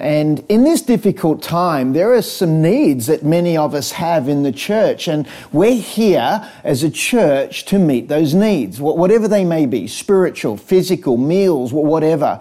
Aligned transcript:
And 0.00 0.44
in 0.48 0.64
this 0.64 0.80
difficult 0.80 1.42
time, 1.42 1.92
there 1.92 2.14
are 2.14 2.22
some 2.22 2.62
needs 2.62 3.06
that 3.06 3.22
many 3.22 3.56
of 3.56 3.74
us 3.74 3.92
have 3.92 4.28
in 4.28 4.42
the 4.42 4.52
church, 4.52 5.08
and 5.08 5.28
we're 5.52 5.74
here 5.74 6.50
as 6.64 6.82
a 6.82 6.90
church 6.90 7.66
to 7.66 7.78
meet 7.78 8.08
those 8.08 8.32
needs, 8.32 8.80
whatever 8.80 9.28
they 9.28 9.44
may 9.44 9.66
be 9.66 9.86
spiritual, 9.86 10.56
physical, 10.56 11.18
meals, 11.18 11.72
whatever. 11.72 12.40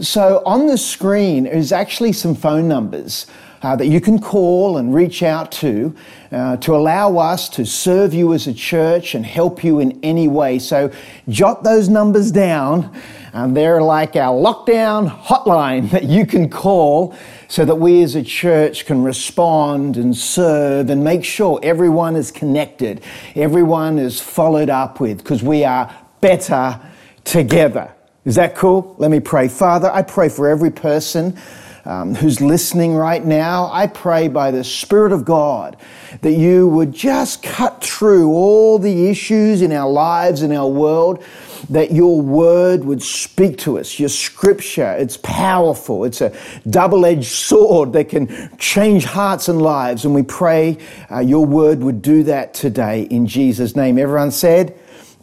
So 0.00 0.42
on 0.44 0.66
the 0.66 0.76
screen 0.76 1.46
is 1.46 1.70
actually 1.70 2.12
some 2.12 2.34
phone 2.34 2.68
numbers. 2.68 3.26
Uh, 3.62 3.74
that 3.74 3.86
you 3.86 4.02
can 4.02 4.20
call 4.20 4.76
and 4.76 4.94
reach 4.94 5.22
out 5.22 5.50
to 5.50 5.92
uh, 6.32 6.56
to 6.58 6.74
allow 6.74 7.18
us 7.18 7.48
to 7.50 7.64
serve 7.64 8.12
you 8.12 8.32
as 8.32 8.46
a 8.46 8.54
church 8.54 9.14
and 9.14 9.24
help 9.24 9.62
you 9.62 9.80
in 9.80 9.98
any 10.02 10.28
way. 10.28 10.58
So 10.58 10.90
jot 11.28 11.62
those 11.62 11.88
numbers 11.88 12.30
down 12.30 12.94
and 13.32 13.56
they're 13.56 13.82
like 13.82 14.16
our 14.16 14.34
lockdown 14.34 15.10
hotline 15.10 15.90
that 15.92 16.04
you 16.04 16.26
can 16.26 16.48
call 16.48 17.14
so 17.48 17.64
that 17.64 17.76
we 17.76 18.02
as 18.02 18.14
a 18.14 18.22
church 18.22 18.86
can 18.86 19.02
respond 19.02 19.96
and 19.96 20.16
serve 20.16 20.90
and 20.90 21.04
make 21.04 21.24
sure 21.24 21.60
everyone 21.62 22.16
is 22.16 22.30
connected, 22.30 23.02
everyone 23.34 23.98
is 23.98 24.20
followed 24.20 24.70
up 24.70 25.00
with, 25.00 25.18
because 25.18 25.42
we 25.42 25.64
are 25.64 25.94
better 26.20 26.80
together. 27.24 27.92
Is 28.24 28.34
that 28.34 28.56
cool? 28.56 28.96
Let 28.98 29.12
me 29.12 29.20
pray. 29.20 29.46
Father, 29.46 29.90
I 29.92 30.02
pray 30.02 30.28
for 30.28 30.48
every 30.48 30.72
person 30.72 31.38
um, 31.86 32.14
who's 32.14 32.40
listening 32.40 32.94
right 32.94 33.24
now, 33.24 33.70
I 33.72 33.86
pray 33.86 34.28
by 34.28 34.50
the 34.50 34.64
Spirit 34.64 35.12
of 35.12 35.24
God 35.24 35.76
that 36.22 36.32
you 36.32 36.68
would 36.68 36.92
just 36.92 37.42
cut 37.42 37.82
through 37.82 38.30
all 38.30 38.78
the 38.78 39.08
issues 39.08 39.62
in 39.62 39.72
our 39.72 39.88
lives, 39.88 40.42
in 40.42 40.52
our 40.52 40.68
world, 40.68 41.22
that 41.70 41.90
your 41.90 42.20
word 42.20 42.84
would 42.84 43.02
speak 43.02 43.58
to 43.58 43.78
us. 43.78 43.98
Your 43.98 44.08
scripture, 44.08 44.92
it's 44.92 45.16
powerful. 45.16 46.04
It's 46.04 46.20
a 46.20 46.36
double 46.68 47.04
edged 47.04 47.26
sword 47.26 47.92
that 47.94 48.08
can 48.08 48.56
change 48.58 49.04
hearts 49.04 49.48
and 49.48 49.60
lives. 49.60 50.04
And 50.04 50.14
we 50.14 50.22
pray 50.22 50.78
uh, 51.10 51.20
your 51.20 51.44
word 51.44 51.80
would 51.80 52.02
do 52.02 52.22
that 52.24 52.54
today 52.54 53.02
in 53.02 53.26
Jesus' 53.26 53.74
name. 53.74 53.98
Everyone 53.98 54.30
said, 54.30 54.78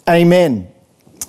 Amen. 0.10 0.73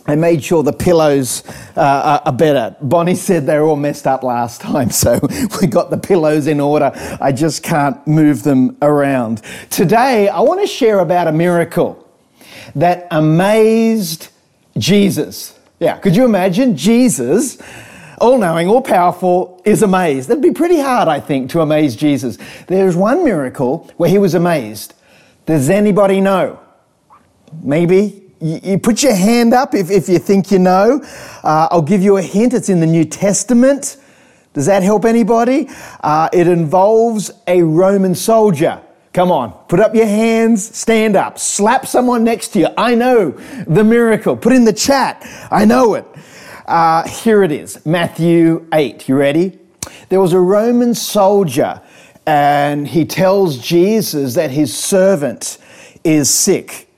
I 0.06 0.16
made 0.16 0.44
sure 0.44 0.62
the 0.62 0.72
pillows 0.72 1.42
uh, 1.76 2.20
are 2.24 2.32
better. 2.32 2.76
Bonnie 2.82 3.14
said 3.14 3.46
they 3.46 3.58
were 3.58 3.64
all 3.64 3.76
messed 3.76 4.06
up 4.06 4.22
last 4.22 4.60
time, 4.60 4.90
so 4.90 5.18
we 5.60 5.66
got 5.66 5.90
the 5.90 5.96
pillows 5.96 6.46
in 6.46 6.60
order. 6.60 6.92
I 7.20 7.32
just 7.32 7.62
can't 7.62 8.06
move 8.06 8.42
them 8.42 8.76
around. 8.82 9.42
Today, 9.70 10.28
I 10.28 10.40
want 10.40 10.60
to 10.60 10.66
share 10.66 10.98
about 10.98 11.26
a 11.26 11.32
miracle 11.32 12.06
that 12.74 13.06
amazed 13.10 14.28
Jesus. 14.76 15.58
Yeah, 15.80 15.96
could 15.98 16.14
you 16.14 16.24
imagine? 16.24 16.76
Jesus, 16.76 17.58
all 18.18 18.36
knowing, 18.38 18.68
all 18.68 18.82
powerful, 18.82 19.62
is 19.64 19.82
amazed. 19.82 20.28
That'd 20.28 20.42
be 20.42 20.52
pretty 20.52 20.80
hard, 20.80 21.08
I 21.08 21.18
think, 21.18 21.50
to 21.50 21.62
amaze 21.62 21.96
Jesus. 21.96 22.36
There's 22.66 22.94
one 22.94 23.24
miracle 23.24 23.90
where 23.96 24.10
he 24.10 24.18
was 24.18 24.34
amazed. 24.34 24.92
Does 25.46 25.70
anybody 25.70 26.20
know? 26.20 26.58
Maybe 27.62 28.23
you, 28.40 28.78
put 28.78 29.02
your 29.02 29.14
hand 29.14 29.54
up 29.54 29.74
if, 29.74 29.90
if 29.90 30.08
you 30.08 30.18
think 30.18 30.50
you 30.50 30.58
know. 30.58 31.00
Uh, 31.42 31.68
I'll 31.70 31.82
give 31.82 32.02
you 32.02 32.16
a 32.16 32.22
hint. 32.22 32.54
It's 32.54 32.68
in 32.68 32.80
the 32.80 32.86
New 32.86 33.04
Testament. 33.04 33.96
Does 34.52 34.66
that 34.66 34.82
help 34.82 35.04
anybody? 35.04 35.68
Uh, 36.00 36.28
it 36.32 36.46
involves 36.46 37.30
a 37.46 37.62
Roman 37.62 38.14
soldier. 38.14 38.80
Come 39.12 39.30
on, 39.30 39.52
put 39.68 39.78
up 39.78 39.94
your 39.94 40.06
hands, 40.06 40.76
stand 40.76 41.14
up, 41.14 41.38
slap 41.38 41.86
someone 41.86 42.24
next 42.24 42.48
to 42.48 42.58
you. 42.58 42.68
I 42.76 42.96
know 42.96 43.30
the 43.30 43.84
miracle. 43.84 44.36
Put 44.36 44.52
in 44.52 44.64
the 44.64 44.72
chat. 44.72 45.24
I 45.52 45.64
know 45.64 45.94
it. 45.94 46.04
Uh, 46.66 47.06
here 47.06 47.42
it 47.44 47.52
is 47.52 47.84
Matthew 47.86 48.66
8. 48.72 49.08
You 49.08 49.16
ready? 49.16 49.58
There 50.08 50.20
was 50.20 50.32
a 50.32 50.40
Roman 50.40 50.94
soldier, 50.94 51.80
and 52.26 52.88
he 52.88 53.04
tells 53.04 53.58
Jesus 53.58 54.34
that 54.34 54.50
his 54.50 54.76
servant 54.76 55.58
is 56.02 56.28
sick. 56.28 56.88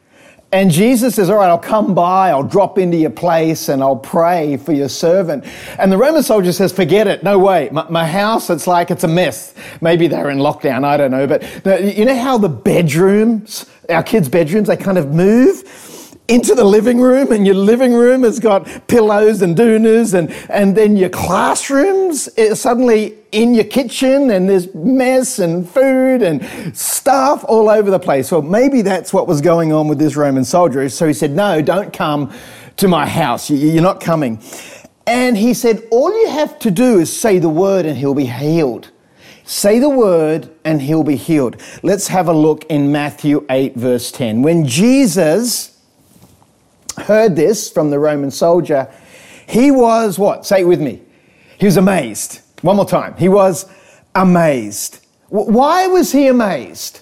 And 0.56 0.70
Jesus 0.70 1.16
says, 1.16 1.28
All 1.28 1.36
right, 1.36 1.50
I'll 1.50 1.58
come 1.58 1.94
by, 1.94 2.30
I'll 2.30 2.42
drop 2.42 2.78
into 2.78 2.96
your 2.96 3.10
place, 3.10 3.68
and 3.68 3.82
I'll 3.82 3.94
pray 3.94 4.56
for 4.56 4.72
your 4.72 4.88
servant. 4.88 5.44
And 5.78 5.92
the 5.92 5.98
Roman 5.98 6.22
soldier 6.22 6.50
says, 6.50 6.72
Forget 6.72 7.06
it, 7.06 7.22
no 7.22 7.38
way. 7.38 7.68
My, 7.72 7.86
my 7.90 8.06
house, 8.06 8.48
it's 8.48 8.66
like 8.66 8.90
it's 8.90 9.04
a 9.04 9.08
mess. 9.08 9.52
Maybe 9.82 10.08
they're 10.08 10.30
in 10.30 10.38
lockdown, 10.38 10.82
I 10.82 10.96
don't 10.96 11.10
know. 11.10 11.26
But 11.26 11.94
you 11.94 12.06
know 12.06 12.16
how 12.16 12.38
the 12.38 12.48
bedrooms, 12.48 13.66
our 13.90 14.02
kids' 14.02 14.30
bedrooms, 14.30 14.68
they 14.68 14.78
kind 14.78 14.96
of 14.96 15.12
move? 15.12 15.62
Into 16.28 16.54
the 16.54 16.64
living 16.64 17.00
room 17.00 17.30
and 17.30 17.46
your 17.46 17.54
living 17.54 17.94
room 17.94 18.24
has 18.24 18.40
got 18.40 18.64
pillows 18.88 19.42
and 19.42 19.56
doonas 19.56 20.14
and, 20.14 20.30
and 20.50 20.76
then 20.76 20.96
your 20.96 21.08
classrooms 21.08 22.28
eh, 22.36 22.54
suddenly 22.54 23.16
in 23.32 23.54
your 23.54 23.64
kitchen 23.64 24.30
and 24.30 24.48
there's 24.48 24.74
mess 24.74 25.38
and 25.38 25.68
food 25.68 26.22
and 26.22 26.44
stuff 26.76 27.44
all 27.48 27.68
over 27.68 27.90
the 27.90 27.98
place. 27.98 28.32
Well, 28.32 28.42
maybe 28.42 28.82
that's 28.82 29.12
what 29.12 29.28
was 29.28 29.40
going 29.40 29.72
on 29.72 29.88
with 29.88 29.98
this 29.98 30.16
Roman 30.16 30.44
soldier. 30.44 30.88
So 30.88 31.06
he 31.06 31.12
said, 31.12 31.30
no, 31.30 31.62
don't 31.62 31.92
come 31.92 32.32
to 32.78 32.88
my 32.88 33.06
house. 33.06 33.48
You're 33.48 33.82
not 33.82 34.00
coming. 34.00 34.42
And 35.06 35.36
he 35.36 35.54
said, 35.54 35.86
all 35.90 36.10
you 36.20 36.30
have 36.30 36.58
to 36.60 36.70
do 36.70 36.98
is 36.98 37.16
say 37.16 37.38
the 37.38 37.48
word 37.48 37.86
and 37.86 37.96
he'll 37.96 38.14
be 38.14 38.26
healed. 38.26 38.90
Say 39.44 39.78
the 39.78 39.88
word 39.88 40.50
and 40.64 40.82
he'll 40.82 41.04
be 41.04 41.14
healed. 41.14 41.62
Let's 41.84 42.08
have 42.08 42.26
a 42.26 42.32
look 42.32 42.64
in 42.64 42.90
Matthew 42.90 43.46
8 43.48 43.76
verse 43.76 44.10
10. 44.10 44.42
When 44.42 44.66
Jesus 44.66 45.75
heard 46.98 47.36
this 47.36 47.70
from 47.70 47.90
the 47.90 47.98
Roman 47.98 48.30
soldier, 48.30 48.88
he 49.46 49.70
was 49.70 50.18
what? 50.18 50.46
Say 50.46 50.62
it 50.62 50.64
with 50.64 50.80
me. 50.80 51.02
He 51.58 51.66
was 51.66 51.76
amazed. 51.76 52.40
One 52.62 52.76
more 52.76 52.86
time. 52.86 53.14
He 53.16 53.28
was 53.28 53.66
amazed. 54.14 55.04
Why 55.28 55.86
was 55.86 56.12
he 56.12 56.26
amazed? 56.28 57.00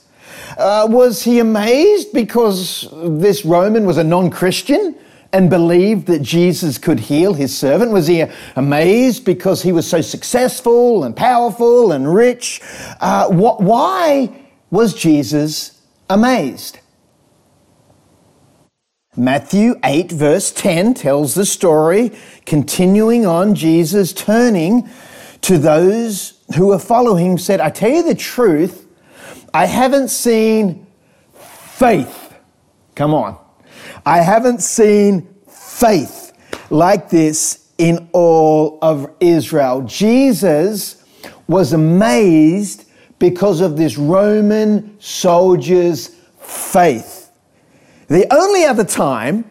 Uh, 0.57 0.87
was 0.89 1.23
he 1.23 1.39
amazed 1.39 2.13
because 2.13 2.89
this 2.93 3.45
Roman 3.45 3.87
was 3.87 3.99
a 3.99 4.05
non 4.05 4.31
Christian 4.31 4.97
and 5.33 5.51
believed 5.51 6.07
that 6.07 6.23
Jesus 6.23 6.79
could 6.79 7.01
heal 7.01 7.35
his 7.35 7.57
servant? 7.57 7.91
Was 7.91 8.07
he 8.07 8.25
amazed 8.55 9.25
because 9.25 9.63
he 9.63 9.73
was 9.73 9.89
so 9.89 10.01
successful 10.01 11.05
and 11.05 11.17
powerful 11.17 11.93
and 11.93 12.15
rich? 12.15 12.61
Uh, 13.01 13.29
wh- 13.29 13.61
why 13.61 14.31
was 14.71 14.95
Jesus 14.95 15.83
amazed? 16.09 16.79
Matthew 19.17 19.77
8, 19.85 20.11
verse 20.11 20.51
10 20.51 20.95
tells 20.95 21.35
the 21.35 21.47
story, 21.47 22.11
continuing 22.47 23.25
on, 23.25 23.55
Jesus 23.55 24.13
turning 24.13 24.89
to 25.43 25.57
those 25.57 26.41
who 26.57 26.69
were 26.69 26.79
following 26.81 27.33
him, 27.33 27.39
said, 27.39 27.61
I 27.61 27.71
tell 27.71 27.91
you 27.91 28.03
the 28.03 28.17
truth, 28.17 28.89
I 29.53 29.67
haven't 29.67 30.09
seen 30.09 30.87
faith. 31.33 32.35
Come 32.97 33.15
on. 33.15 33.39
I 34.05 34.19
haven't 34.19 34.63
seen 34.63 35.29
faith 35.49 36.33
like 36.71 37.09
this 37.09 37.69
in 37.79 38.09
all 38.13 38.79
of 38.83 39.09
Israel. 39.21 39.83
Jesus 39.83 41.05
was 41.47 41.73
amazed 41.73 42.89
because 43.21 43.61
of 43.61 43.77
this 43.77 43.97
Roman 43.97 44.97
soldier's 45.01 46.09
faith. 46.41 47.24
The 48.09 48.27
only 48.33 48.65
other 48.65 48.85
time 48.85 49.51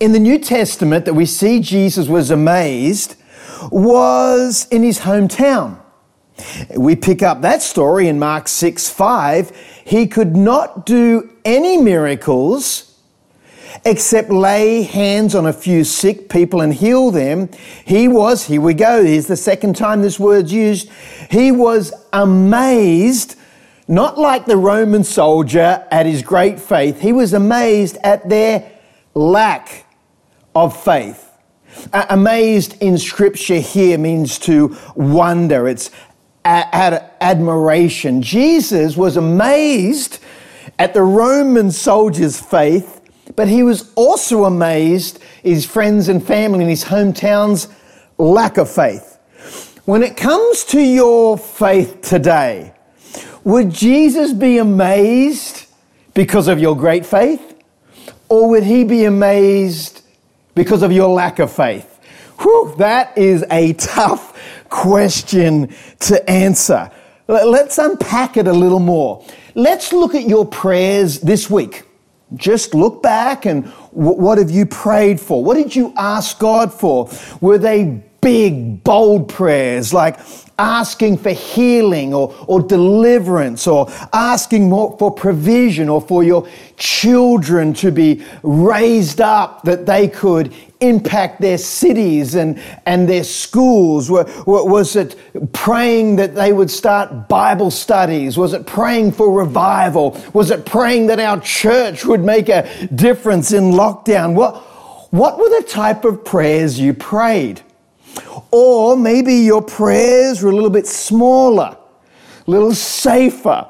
in 0.00 0.12
the 0.12 0.18
New 0.18 0.38
Testament 0.38 1.04
that 1.04 1.14
we 1.14 1.26
see 1.26 1.60
Jesus 1.60 2.08
was 2.08 2.30
amazed 2.30 3.16
was 3.70 4.66
in 4.70 4.82
his 4.82 5.00
hometown. 5.00 5.78
We 6.76 6.96
pick 6.96 7.22
up 7.22 7.42
that 7.42 7.62
story 7.62 8.08
in 8.08 8.18
Mark 8.18 8.48
6 8.48 8.88
5. 8.88 9.56
He 9.84 10.06
could 10.06 10.34
not 10.34 10.86
do 10.86 11.30
any 11.44 11.76
miracles 11.76 12.98
except 13.84 14.30
lay 14.30 14.82
hands 14.82 15.34
on 15.34 15.46
a 15.46 15.52
few 15.52 15.84
sick 15.84 16.28
people 16.28 16.60
and 16.60 16.72
heal 16.72 17.10
them. 17.10 17.50
He 17.84 18.08
was, 18.08 18.46
here 18.46 18.60
we 18.60 18.74
go, 18.74 19.04
here's 19.04 19.26
the 19.26 19.36
second 19.36 19.76
time 19.76 20.00
this 20.00 20.18
word's 20.18 20.52
used. 20.52 20.90
He 21.30 21.52
was 21.52 21.92
amazed 22.12 23.36
not 23.86 24.18
like 24.18 24.46
the 24.46 24.56
Roman 24.56 25.04
soldier 25.04 25.86
at 25.90 26.06
his 26.06 26.22
great 26.22 26.58
faith, 26.58 27.00
he 27.00 27.12
was 27.12 27.32
amazed 27.32 27.98
at 28.02 28.28
their 28.28 28.72
lack 29.14 29.86
of 30.54 30.80
faith. 30.82 31.30
Uh, 31.92 32.06
amazed 32.10 32.80
in 32.80 32.96
scripture 32.96 33.58
here 33.58 33.98
means 33.98 34.38
to 34.38 34.76
wonder. 34.94 35.68
It's 35.68 35.90
ad- 36.44 37.10
admiration. 37.20 38.22
Jesus 38.22 38.96
was 38.96 39.16
amazed 39.16 40.18
at 40.78 40.94
the 40.94 41.02
Roman 41.02 41.70
soldiers' 41.70 42.40
faith, 42.40 43.00
but 43.36 43.48
he 43.48 43.62
was 43.62 43.92
also 43.94 44.44
amazed 44.44 45.18
his 45.42 45.66
friends 45.66 46.08
and 46.08 46.24
family 46.24 46.64
in 46.64 46.70
his 46.70 46.84
hometown's 46.84 47.68
lack 48.18 48.56
of 48.56 48.70
faith. 48.70 49.18
When 49.84 50.02
it 50.02 50.16
comes 50.16 50.64
to 50.66 50.80
your 50.80 51.36
faith 51.36 52.00
today, 52.00 52.73
would 53.44 53.70
Jesus 53.70 54.32
be 54.32 54.58
amazed 54.58 55.66
because 56.14 56.48
of 56.48 56.58
your 56.58 56.76
great 56.76 57.04
faith? 57.04 57.62
Or 58.28 58.48
would 58.50 58.64
he 58.64 58.84
be 58.84 59.04
amazed 59.04 60.02
because 60.54 60.82
of 60.82 60.90
your 60.90 61.08
lack 61.08 61.38
of 61.38 61.52
faith? 61.52 61.90
Whew, 62.40 62.74
that 62.78 63.16
is 63.16 63.44
a 63.50 63.74
tough 63.74 64.38
question 64.68 65.72
to 66.00 66.28
answer. 66.28 66.90
Let's 67.28 67.78
unpack 67.78 68.36
it 68.36 68.48
a 68.48 68.52
little 68.52 68.80
more. 68.80 69.24
Let's 69.54 69.92
look 69.92 70.14
at 70.14 70.24
your 70.24 70.44
prayers 70.44 71.20
this 71.20 71.48
week. 71.48 71.84
Just 72.34 72.74
look 72.74 73.02
back 73.02 73.46
and 73.46 73.66
what 73.92 74.38
have 74.38 74.50
you 74.50 74.66
prayed 74.66 75.20
for? 75.20 75.44
What 75.44 75.54
did 75.54 75.76
you 75.76 75.92
ask 75.96 76.38
God 76.38 76.72
for? 76.72 77.08
Were 77.40 77.58
they 77.58 78.02
big, 78.24 78.82
bold 78.82 79.28
prayers 79.28 79.92
like 79.92 80.18
asking 80.58 81.18
for 81.18 81.30
healing 81.30 82.14
or, 82.14 82.34
or 82.46 82.62
deliverance 82.62 83.66
or 83.66 83.86
asking 84.14 84.66
more 84.68 84.96
for 84.98 85.10
provision 85.10 85.90
or 85.90 86.00
for 86.00 86.24
your 86.24 86.48
children 86.78 87.74
to 87.74 87.92
be 87.92 88.24
raised 88.42 89.20
up 89.20 89.62
that 89.64 89.84
they 89.84 90.08
could 90.08 90.54
impact 90.80 91.42
their 91.42 91.58
cities 91.58 92.34
and, 92.34 92.58
and 92.86 93.06
their 93.06 93.24
schools? 93.24 94.10
Was 94.10 94.96
it 94.96 95.16
praying 95.52 96.16
that 96.16 96.34
they 96.34 96.54
would 96.54 96.70
start 96.70 97.28
Bible 97.28 97.70
studies? 97.70 98.38
Was 98.38 98.54
it 98.54 98.66
praying 98.66 99.12
for 99.12 99.30
revival? 99.30 100.18
Was 100.32 100.50
it 100.50 100.64
praying 100.64 101.08
that 101.08 101.20
our 101.20 101.40
church 101.40 102.06
would 102.06 102.24
make 102.24 102.48
a 102.48 102.88
difference 102.94 103.52
in 103.52 103.72
lockdown? 103.72 104.32
What, 104.34 104.56
what 105.12 105.38
were 105.38 105.60
the 105.60 105.66
type 105.68 106.06
of 106.06 106.24
prayers 106.24 106.80
you 106.80 106.94
prayed? 106.94 107.60
Or 108.50 108.96
maybe 108.96 109.34
your 109.34 109.62
prayers 109.62 110.42
were 110.42 110.50
a 110.50 110.54
little 110.54 110.70
bit 110.70 110.86
smaller, 110.86 111.76
a 112.46 112.50
little 112.50 112.74
safer. 112.74 113.66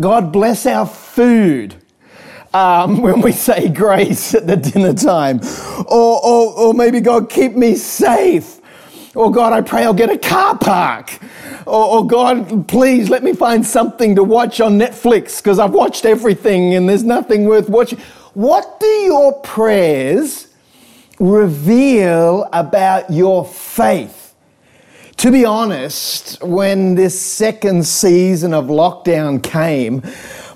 God 0.00 0.32
bless 0.32 0.66
our 0.66 0.86
food. 0.86 1.76
Um, 2.52 3.02
when 3.02 3.20
we 3.20 3.32
say 3.32 3.68
grace 3.68 4.34
at 4.34 4.46
the 4.46 4.56
dinner 4.56 4.94
time. 4.94 5.40
Or, 5.86 6.24
or, 6.24 6.52
or 6.58 6.74
maybe 6.74 7.00
God 7.00 7.28
keep 7.28 7.52
me 7.52 7.74
safe. 7.74 8.60
Or 9.14 9.30
God, 9.30 9.52
I 9.52 9.60
pray 9.60 9.84
I'll 9.84 9.94
get 9.94 10.10
a 10.10 10.18
car 10.18 10.58
park. 10.58 11.18
Or, 11.66 11.98
or 11.98 12.06
God, 12.06 12.66
please 12.68 13.08
let 13.10 13.22
me 13.22 13.32
find 13.32 13.64
something 13.64 14.16
to 14.16 14.24
watch 14.24 14.60
on 14.60 14.78
Netflix 14.78 15.42
because 15.42 15.58
I've 15.58 15.72
watched 15.72 16.04
everything 16.04 16.74
and 16.74 16.88
there's 16.88 17.04
nothing 17.04 17.44
worth 17.44 17.68
watching. 17.68 17.98
What 18.34 18.80
do 18.80 18.86
your 18.86 19.40
prayers 19.40 20.48
reveal 21.18 22.48
about 22.52 23.10
your 23.10 23.44
faith. 23.44 24.34
To 25.18 25.30
be 25.30 25.44
honest, 25.44 26.42
when 26.42 26.94
this 26.96 27.18
second 27.18 27.86
season 27.86 28.52
of 28.52 28.66
lockdown 28.66 29.42
came, 29.42 30.02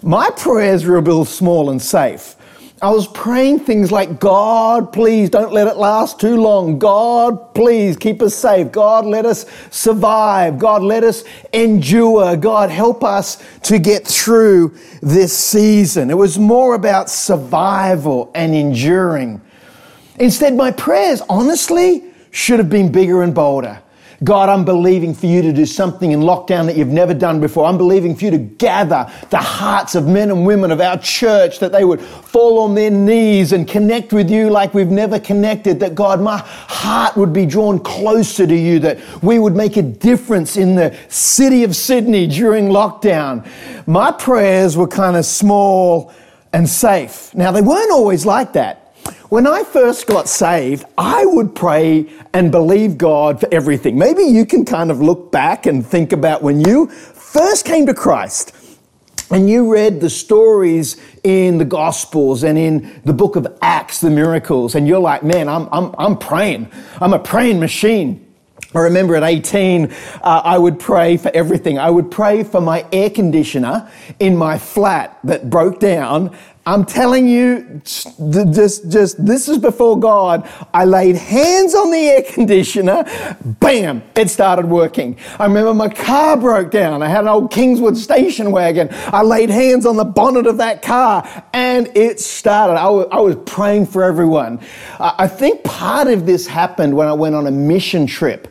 my 0.03 0.31
prayers 0.31 0.85
were 0.85 0.99
a 0.99 1.01
little 1.01 1.25
small 1.25 1.71
and 1.71 1.81
safe. 1.81 2.35
I 2.81 2.91
was 2.91 3.09
praying 3.09 3.61
things 3.61 3.91
like, 3.91 4.21
God, 4.21 4.93
please 4.93 5.31
don't 5.31 5.53
let 5.53 5.67
it 5.67 5.77
last 5.77 6.21
too 6.21 6.37
long. 6.37 6.79
God, 6.79 7.53
please 7.53 7.97
keep 7.97 8.23
us 8.23 8.37
safe. 8.37 8.71
God, 8.71 9.05
let 9.05 9.27
us 9.27 9.47
survive. 9.71 10.61
God, 10.61 10.83
let 10.83 11.03
us 11.03 11.25
endure. 11.53 12.37
God, 12.37 12.71
help 12.71 13.03
us 13.03 13.43
to 13.63 13.81
get 13.81 14.07
through 14.07 14.77
this 15.03 15.37
season. 15.37 16.09
It 16.09 16.17
was 16.17 16.39
more 16.39 16.77
about 16.77 17.11
survival 17.11 18.31
and 18.33 18.55
enduring 18.55 19.41
Instead, 20.21 20.55
my 20.55 20.71
prayers, 20.71 21.23
honestly, 21.29 22.05
should 22.31 22.59
have 22.59 22.71
been 22.71 22.91
bigger 22.91 23.23
and 23.23 23.35
bolder. 23.35 23.81
God, 24.25 24.49
I'm 24.49 24.65
believing 24.65 25.15
for 25.15 25.27
you 25.27 25.43
to 25.43 25.53
do 25.53 25.65
something 25.65 26.11
in 26.11 26.21
lockdown 26.21 26.67
that 26.67 26.77
you've 26.77 26.89
never 26.89 27.15
done 27.15 27.41
before. 27.41 27.67
I'm 27.67 27.79
believing 27.79 28.17
for 28.17 28.25
you 28.25 28.33
to 28.33 28.39
gather 28.39 29.09
the 29.31 29.39
hearts 29.39 29.95
of 29.95 30.09
men 30.09 30.33
and 30.33 30.45
women 30.45 30.73
of 30.73 30.81
our 30.81 30.99
church, 30.99 31.61
that 31.61 31.71
they 31.71 31.85
would 31.85 32.01
fall 32.01 32.59
on 32.59 32.75
their 32.75 32.91
knees 32.91 33.53
and 33.53 33.69
connect 33.69 34.13
with 34.13 34.29
you 34.29 34.51
like 34.51 34.75
we've 34.75 34.91
never 34.91 35.21
connected. 35.21 35.79
That 35.79 35.95
God, 35.95 36.21
my 36.21 36.39
heart 36.39 37.17
would 37.17 37.33
be 37.33 37.47
drawn 37.47 37.79
closer 37.79 38.45
to 38.45 38.57
you, 38.57 38.81
that 38.81 38.99
we 39.23 39.39
would 39.39 39.55
make 39.55 39.77
a 39.77 39.83
difference 39.83 40.57
in 40.57 40.75
the 40.75 40.97
city 41.09 41.63
of 41.63 41.77
Sydney 41.77 42.27
during 42.27 42.71
lockdown. 42.71 43.47
My 43.87 44.11
prayers 44.11 44.77
were 44.77 44.89
kind 44.89 45.17
of 45.17 45.27
small 45.27 46.13
and 46.53 46.69
safe. 46.69 47.33
Now, 47.37 47.53
they 47.53 47.63
weren't 47.63 47.93
always 47.93 48.27
like 48.27 48.55
that. 48.55 48.78
When 49.29 49.47
I 49.47 49.63
first 49.63 50.07
got 50.07 50.27
saved, 50.27 50.87
I 50.97 51.27
would 51.27 51.55
pray 51.55 52.07
and 52.33 52.51
believe 52.51 52.97
God 52.97 53.39
for 53.39 53.49
everything. 53.53 53.99
Maybe 53.99 54.23
you 54.23 54.47
can 54.47 54.65
kind 54.65 54.91
of 54.91 55.03
look 55.03 55.31
back 55.31 55.67
and 55.67 55.87
think 55.87 56.15
about 56.15 56.43
when 56.43 56.61
you 56.61 56.87
first 56.87 57.67
came 57.67 57.85
to 57.87 57.93
Christ 57.93 58.55
and 59.31 59.51
you 59.51 59.71
read 59.71 60.01
the 60.01 60.09
stories 60.09 60.97
in 61.25 61.59
the 61.59 61.67
Gospels 61.67 62.43
and 62.43 62.57
in 62.57 63.03
the 63.05 63.13
book 63.13 63.37
of 63.37 63.47
Acts, 63.61 64.01
the 64.01 64.09
miracles, 64.09 64.75
and 64.75 64.89
you're 64.89 64.99
like, 64.99 65.23
man, 65.23 65.47
I'm, 65.47 65.69
I'm, 65.73 65.95
I'm 65.99 66.17
praying. 66.17 66.71
I'm 66.99 67.13
a 67.13 67.19
praying 67.19 67.61
machine. 67.61 68.25
I 68.75 68.81
remember 68.81 69.15
at 69.15 69.23
18, 69.23 69.93
uh, 69.93 69.95
I 70.23 70.57
would 70.57 70.79
pray 70.79 71.19
for 71.19 71.31
everything. 71.35 71.79
I 71.79 71.91
would 71.91 72.11
pray 72.11 72.45
for 72.45 72.63
my 72.63 72.87
air 72.93 73.11
conditioner 73.11 73.91
in 74.21 74.37
my 74.37 74.57
flat 74.57 75.19
that 75.25 75.51
broke 75.51 75.81
down 75.81 76.35
I'm 76.69 76.85
telling 76.85 77.27
you, 77.27 77.81
just, 77.83 78.91
just, 78.91 79.25
this 79.25 79.49
is 79.49 79.57
before 79.57 79.99
God. 79.99 80.47
I 80.75 80.85
laid 80.85 81.17
hands 81.17 81.75
on 81.75 81.91
the 81.91 81.97
air 81.97 82.23
conditioner, 82.23 83.07
bam, 83.43 84.03
it 84.15 84.29
started 84.29 84.67
working. 84.67 85.17
I 85.39 85.47
remember 85.47 85.73
my 85.73 85.89
car 85.89 86.37
broke 86.37 86.71
down. 86.71 87.03
I 87.03 87.09
had 87.09 87.23
an 87.23 87.29
old 87.29 87.51
Kingswood 87.51 87.97
station 87.97 88.51
wagon. 88.53 88.91
I 88.93 89.23
laid 89.23 89.49
hands 89.49 89.87
on 89.87 89.97
the 89.97 90.05
bonnet 90.05 90.47
of 90.47 90.59
that 90.59 90.83
car 90.83 91.27
and 91.55 91.91
it 91.97 92.21
started. 92.21 92.75
I 92.75 92.91
was, 92.91 93.09
I 93.13 93.21
was 93.21 93.37
praying 93.47 93.87
for 93.87 94.05
everyone. 94.05 94.61
I 95.01 95.27
think 95.27 95.65
part 95.65 96.09
of 96.09 96.27
this 96.27 96.47
happened 96.47 96.95
when 96.95 97.09
I 97.09 97.15
went 97.15 97.35
on 97.35 97.47
a 97.47 97.51
mission 97.51 98.07
trip 98.07 98.47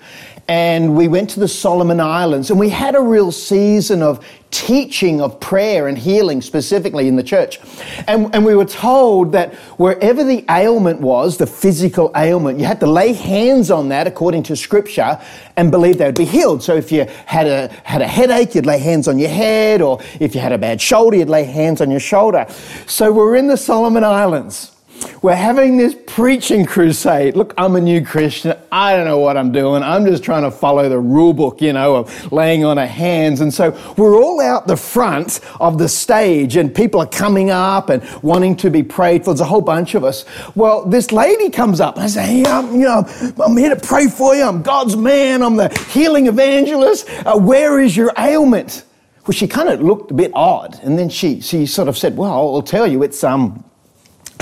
and 0.48 0.96
we 0.96 1.10
went 1.10 1.30
to 1.32 1.42
the 1.42 1.48
Solomon 1.48 2.00
Islands 2.00 2.52
and 2.52 2.60
we 2.60 2.70
had 2.70 2.96
a 2.96 3.02
real 3.02 3.34
season 3.34 4.02
of 4.02 4.26
teaching 4.50 5.20
of 5.20 5.42
prayer 5.42 5.90
and 5.90 5.98
healing 5.98 6.42
specifically 6.42 7.10
in 7.10 7.18
the 7.18 7.24
church. 7.24 7.60
And, 8.08 8.34
and 8.34 8.46
we 8.46 8.56
were 8.56 8.66
told 8.66 9.34
that 9.34 9.54
wherever 9.78 10.24
the 10.24 10.46
ailment 10.50 11.02
was, 11.02 11.38
the 11.38 11.46
physical 11.46 12.12
ailment, 12.16 12.60
you 12.60 12.66
had 12.66 12.80
to 12.80 12.88
lay 12.88 13.12
hands 13.12 13.70
on 13.70 13.90
that 13.90 14.08
according 14.08 14.44
to 14.44 14.56
scripture 14.56 15.20
and 15.58 15.70
believe 15.70 15.98
they 15.98 16.06
would 16.06 16.16
be 16.16 16.24
healed. 16.24 16.64
So 16.64 16.76
if 16.76 16.94
you 16.94 17.06
had 17.26 17.48
a, 17.48 17.68
had 17.84 18.02
a 18.02 18.08
headache, 18.08 18.56
you'd 18.56 18.66
lay 18.66 18.80
hands 18.80 19.10
on 19.10 19.20
your 19.20 19.30
head, 19.30 19.82
or 19.82 20.00
if 20.22 20.34
you 20.34 20.40
had 20.40 20.54
a 20.54 20.58
bad 20.58 20.80
shoulder, 20.80 21.18
you'd 21.18 21.30
lay 21.30 21.44
hands 21.44 21.82
on 21.82 21.92
your 21.92 22.00
shoulder. 22.00 22.46
So 22.86 23.12
we're 23.12 23.36
in 23.36 23.48
the 23.48 23.58
Solomon 23.58 24.06
Islands. 24.06 24.77
We're 25.22 25.36
having 25.36 25.78
this 25.78 25.96
preaching 26.06 26.66
crusade. 26.66 27.36
Look, 27.36 27.54
I'm 27.58 27.76
a 27.76 27.82
new 27.82 28.06
Christian. 28.06 28.56
I 28.72 28.96
don't 28.96 29.06
know 29.06 29.18
what 29.18 29.36
I'm 29.36 29.52
doing. 29.52 29.84
I'm 29.84 30.06
just 30.06 30.24
trying 30.24 30.44
to 30.44 30.52
follow 30.52 30.88
the 30.90 31.00
rule 31.00 31.34
book, 31.34 31.62
you 31.62 31.74
know, 31.74 31.96
of 31.96 32.32
laying 32.32 32.64
on 32.64 32.78
of 32.78 32.88
hands. 32.88 33.42
And 33.42 33.54
so 33.54 33.78
we're 33.98 34.16
all 34.16 34.40
out 34.40 34.68
the 34.68 34.78
front 34.78 35.40
of 35.60 35.78
the 35.78 35.90
stage 35.90 36.56
and 36.56 36.74
people 36.74 37.02
are 37.02 37.08
coming 37.08 37.50
up 37.50 37.90
and 37.90 38.08
wanting 38.22 38.56
to 38.58 38.70
be 38.70 38.84
prayed 38.84 39.26
for. 39.26 39.32
There's 39.32 39.42
a 39.42 39.46
whole 39.46 39.62
bunch 39.62 39.96
of 39.96 40.04
us. 40.04 40.26
Well, 40.56 40.86
this 40.86 41.12
lady 41.12 41.50
comes 41.50 41.82
up 41.82 41.96
and 41.96 42.04
I 42.04 42.08
say, 42.08 42.26
hey, 42.26 42.46
I'm, 42.46 42.74
you 42.74 42.86
know, 42.86 43.04
I'm 43.44 43.58
here 43.58 43.74
to 43.74 43.88
pray 43.88 44.08
for 44.08 44.36
you. 44.36 44.44
I'm 44.44 44.62
God's 44.62 44.96
man. 44.96 45.42
I'm 45.42 45.56
the 45.56 45.70
healing 45.92 46.28
evangelist. 46.28 47.10
Uh, 47.26 47.38
where 47.38 47.80
is 47.80 47.98
your 47.98 48.12
ailment? 48.18 48.84
Well, 49.26 49.34
she 49.34 49.48
kind 49.48 49.68
of 49.68 49.82
looked 49.82 50.12
a 50.12 50.14
bit 50.14 50.32
odd. 50.34 50.80
And 50.84 50.98
then 50.98 51.10
she, 51.10 51.42
she 51.42 51.66
sort 51.66 51.88
of 51.88 51.98
said, 51.98 52.16
well, 52.16 52.32
I'll 52.32 52.62
tell 52.62 52.88
you, 52.88 53.04
it's, 53.04 53.24
um, 53.24 53.64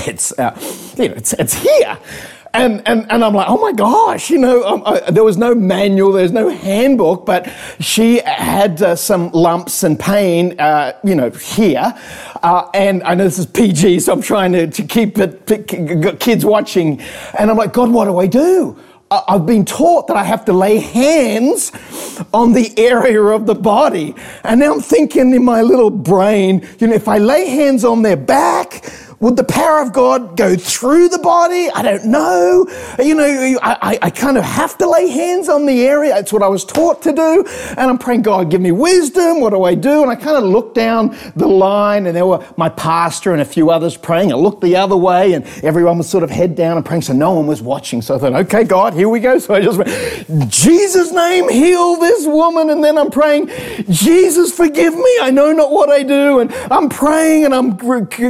it's, 0.08 0.36
uh, 0.38 0.56
you 0.96 1.08
know, 1.08 1.14
it's, 1.14 1.32
it's 1.34 1.54
here. 1.54 1.98
And, 2.56 2.82
and, 2.88 3.10
and 3.12 3.22
I'm 3.22 3.34
like, 3.34 3.48
oh 3.50 3.58
my 3.58 3.72
gosh, 3.72 4.30
you 4.30 4.38
know, 4.38 4.64
um, 4.64 4.82
uh, 4.86 5.10
there 5.10 5.24
was 5.24 5.36
no 5.36 5.54
manual, 5.54 6.12
there's 6.12 6.32
no 6.32 6.48
handbook, 6.48 7.26
but 7.26 7.52
she 7.80 8.20
had 8.20 8.80
uh, 8.80 8.96
some 8.96 9.30
lumps 9.32 9.82
and 9.82 10.00
pain, 10.00 10.58
uh, 10.58 10.98
you 11.04 11.14
know, 11.14 11.28
here. 11.28 11.92
Uh, 12.42 12.70
and 12.72 13.02
I 13.02 13.14
know 13.14 13.24
this 13.24 13.38
is 13.38 13.44
PG, 13.44 14.00
so 14.00 14.14
I'm 14.14 14.22
trying 14.22 14.52
to, 14.52 14.68
to 14.68 14.82
keep 14.84 15.18
it, 15.18 16.18
kids 16.18 16.46
watching. 16.46 16.98
And 17.38 17.50
I'm 17.50 17.58
like, 17.58 17.74
God, 17.74 17.90
what 17.90 18.06
do 18.06 18.16
I 18.18 18.26
do? 18.26 18.80
I've 19.10 19.46
been 19.46 19.64
taught 19.64 20.08
that 20.08 20.16
I 20.16 20.24
have 20.24 20.44
to 20.46 20.52
lay 20.52 20.78
hands 20.78 21.70
on 22.34 22.54
the 22.54 22.72
area 22.76 23.22
of 23.22 23.46
the 23.46 23.54
body. 23.54 24.14
And 24.42 24.58
now 24.58 24.72
I'm 24.72 24.80
thinking 24.80 25.32
in 25.32 25.44
my 25.44 25.62
little 25.62 25.90
brain, 25.90 26.66
you 26.80 26.88
know, 26.88 26.94
if 26.94 27.06
I 27.06 27.18
lay 27.18 27.48
hands 27.48 27.84
on 27.84 28.02
their 28.02 28.16
back, 28.16 28.82
would 29.18 29.36
the 29.36 29.44
power 29.44 29.80
of 29.80 29.92
God 29.92 30.36
go 30.36 30.56
through 30.56 31.08
the 31.08 31.18
body? 31.18 31.70
I 31.70 31.82
don't 31.82 32.04
know. 32.04 32.66
You 32.98 33.14
know, 33.14 33.58
I, 33.62 33.98
I, 34.02 34.10
kind 34.10 34.36
of 34.36 34.44
have 34.44 34.76
to 34.78 34.88
lay 34.88 35.08
hands 35.08 35.48
on 35.48 35.64
the 35.64 35.86
area. 35.86 36.18
It's 36.18 36.32
what 36.32 36.42
I 36.42 36.48
was 36.48 36.64
taught 36.64 37.00
to 37.02 37.12
do. 37.12 37.44
And 37.70 37.80
I'm 37.80 37.96
praying, 37.96 38.22
God, 38.22 38.50
give 38.50 38.60
me 38.60 38.72
wisdom. 38.72 39.40
What 39.40 39.50
do 39.50 39.64
I 39.64 39.74
do? 39.74 40.02
And 40.02 40.10
I 40.10 40.16
kind 40.16 40.36
of 40.36 40.44
looked 40.44 40.74
down 40.74 41.16
the 41.34 41.46
line 41.46 42.06
and 42.06 42.14
there 42.14 42.26
were 42.26 42.46
my 42.58 42.68
pastor 42.68 43.32
and 43.32 43.40
a 43.40 43.44
few 43.44 43.70
others 43.70 43.96
praying. 43.96 44.32
I 44.32 44.36
looked 44.36 44.60
the 44.60 44.76
other 44.76 44.96
way 44.96 45.32
and 45.32 45.46
everyone 45.62 45.96
was 45.96 46.08
sort 46.08 46.22
of 46.22 46.30
head 46.30 46.54
down 46.54 46.76
and 46.76 46.84
praying. 46.84 47.02
So 47.02 47.14
no 47.14 47.32
one 47.32 47.46
was 47.46 47.62
watching. 47.62 48.02
So 48.02 48.16
I 48.16 48.18
thought, 48.18 48.34
okay, 48.34 48.64
God, 48.64 48.92
here 48.92 49.08
we 49.08 49.20
go. 49.20 49.38
So 49.38 49.54
I 49.54 49.62
just 49.62 49.78
went, 49.78 50.50
Jesus' 50.50 51.12
name, 51.12 51.48
heal 51.48 51.96
this 51.96 52.26
woman. 52.26 52.68
And 52.68 52.84
then 52.84 52.98
I'm 52.98 53.10
praying, 53.10 53.48
Jesus, 53.88 54.54
forgive 54.54 54.94
me. 54.94 55.18
I 55.22 55.30
know 55.30 55.52
not 55.52 55.70
what 55.70 55.88
I 55.88 56.02
do. 56.02 56.40
And 56.40 56.52
I'm 56.70 56.90
praying 56.90 57.46
and 57.46 57.54
I'm 57.54 57.76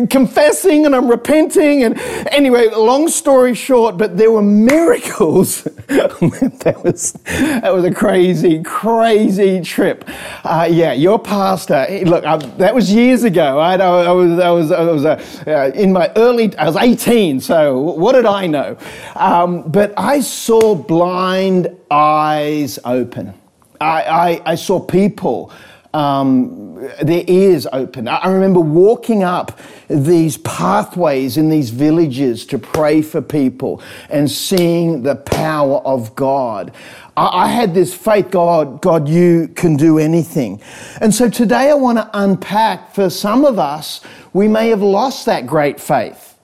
confessing 0.07 0.76
and 0.85 0.95
I'm 0.95 1.09
repenting. 1.09 1.85
And 1.85 1.99
anyway, 2.31 2.69
long 2.69 3.09
story 3.09 3.55
short, 3.55 3.97
but 3.97 4.17
there 4.17 4.31
were 4.31 4.43
miracles. 4.43 5.63
that 5.87 6.81
was 6.85 7.13
that 7.13 7.73
was 7.73 7.85
a 7.85 7.93
crazy, 7.93 8.63
crazy 8.63 9.61
trip. 9.61 10.05
Uh, 10.45 10.69
yeah, 10.71 10.93
your 10.93 11.19
pastor. 11.19 11.87
Look, 12.05 12.25
I, 12.25 12.37
that 12.37 12.75
was 12.75 12.93
years 12.93 13.25
ago. 13.25 13.59
I, 13.59 13.77
I 13.77 14.11
was 14.11 14.39
I 14.39 14.51
was 14.51 14.71
I 14.73 14.81
was 14.83 15.05
uh, 15.05 15.25
uh, 15.47 15.71
in 15.75 15.93
my 15.93 16.13
early. 16.17 16.57
I 16.59 16.67
was 16.67 16.77
18. 16.77 17.41
So 17.41 17.79
what 17.79 18.13
did 18.13 18.27
I 18.27 18.47
know? 18.47 18.77
Um, 19.15 19.63
but 19.71 19.95
I 19.97 20.21
saw 20.21 20.75
blind 20.75 21.69
eyes 21.91 22.79
open. 22.85 23.33
I, 23.81 24.03
I, 24.03 24.53
I 24.53 24.55
saw 24.55 24.81
people 24.81 25.53
um, 25.97 26.75
their 27.01 27.25
ears 27.27 27.67
open. 27.73 28.07
I 28.07 28.29
remember 28.29 28.61
walking 28.61 29.23
up 29.25 29.59
these 29.89 30.37
pathways 30.37 31.39
in 31.39 31.49
these 31.49 31.71
villages 31.71 32.45
to 32.47 32.59
pray 32.59 33.01
for 33.01 33.23
people 33.23 33.81
and 34.11 34.31
seeing 34.31 35.03
the 35.03 35.17
power 35.17 35.79
of 35.79 36.15
God. 36.15 36.75
I, 37.17 37.49
had 37.49 37.73
this 37.73 37.95
faith, 37.95 38.31
God, 38.31 38.83
God, 38.83 39.09
you 39.09 39.49
can 39.49 39.77
do 39.77 39.99
anything. 39.99 40.61
And 41.01 41.15
so 41.15 41.31
today 41.31 41.71
I 41.71 41.75
want 41.75 41.97
to 41.97 42.11
unpack 42.13 42.95
for 42.95 43.09
some 43.09 43.47
of 43.47 43.59
us, 43.59 44.03
we 44.35 44.49
may 44.49 44.69
have 44.69 44.83
lost 44.83 45.25
that 45.25 45.47
great 45.47 45.81
faith. 45.81 46.39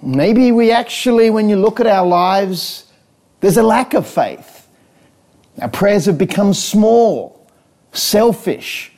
Maybe 0.00 0.52
we 0.52 0.70
actually, 0.70 1.30
when 1.30 1.48
you 1.48 1.56
look 1.56 1.80
at 1.80 1.88
our 1.88 2.06
lives, 2.06 2.92
there's 3.40 3.56
a 3.56 3.62
lack 3.64 3.92
of 3.92 4.06
faith. 4.06 4.68
Our 5.60 5.68
prayers 5.68 6.06
have 6.06 6.16
become 6.16 6.54
small 6.54 7.35
selfish. 7.96 8.92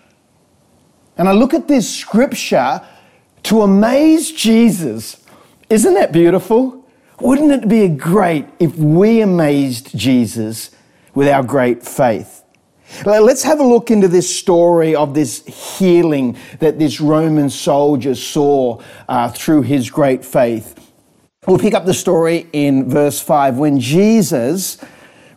And 1.16 1.28
I 1.28 1.32
look 1.32 1.54
at 1.54 1.68
this 1.68 1.92
scripture 1.92 2.80
to 3.44 3.62
amaze 3.62 4.32
Jesus. 4.32 5.24
Isn't 5.70 5.94
that 5.94 6.12
beautiful? 6.12 6.84
Wouldn't 7.20 7.50
it 7.50 7.68
be 7.68 7.88
great 7.88 8.46
if 8.60 8.76
we 8.76 9.20
amazed 9.20 9.96
Jesus 9.96 10.70
with 11.14 11.28
our 11.28 11.42
great 11.42 11.82
faith? 11.82 12.44
Let's 13.04 13.42
have 13.42 13.60
a 13.60 13.64
look 13.64 13.90
into 13.90 14.08
this 14.08 14.34
story 14.34 14.94
of 14.94 15.14
this 15.14 15.44
healing 15.78 16.36
that 16.60 16.78
this 16.78 17.00
Roman 17.00 17.50
soldier 17.50 18.14
saw 18.14 18.80
uh, 19.08 19.28
through 19.30 19.62
his 19.62 19.90
great 19.90 20.24
faith. 20.24 20.74
We'll 21.46 21.58
pick 21.58 21.74
up 21.74 21.86
the 21.86 21.94
story 21.94 22.46
in 22.52 22.88
verse 22.88 23.20
5 23.20 23.58
when 23.58 23.78
Jesus 23.78 24.78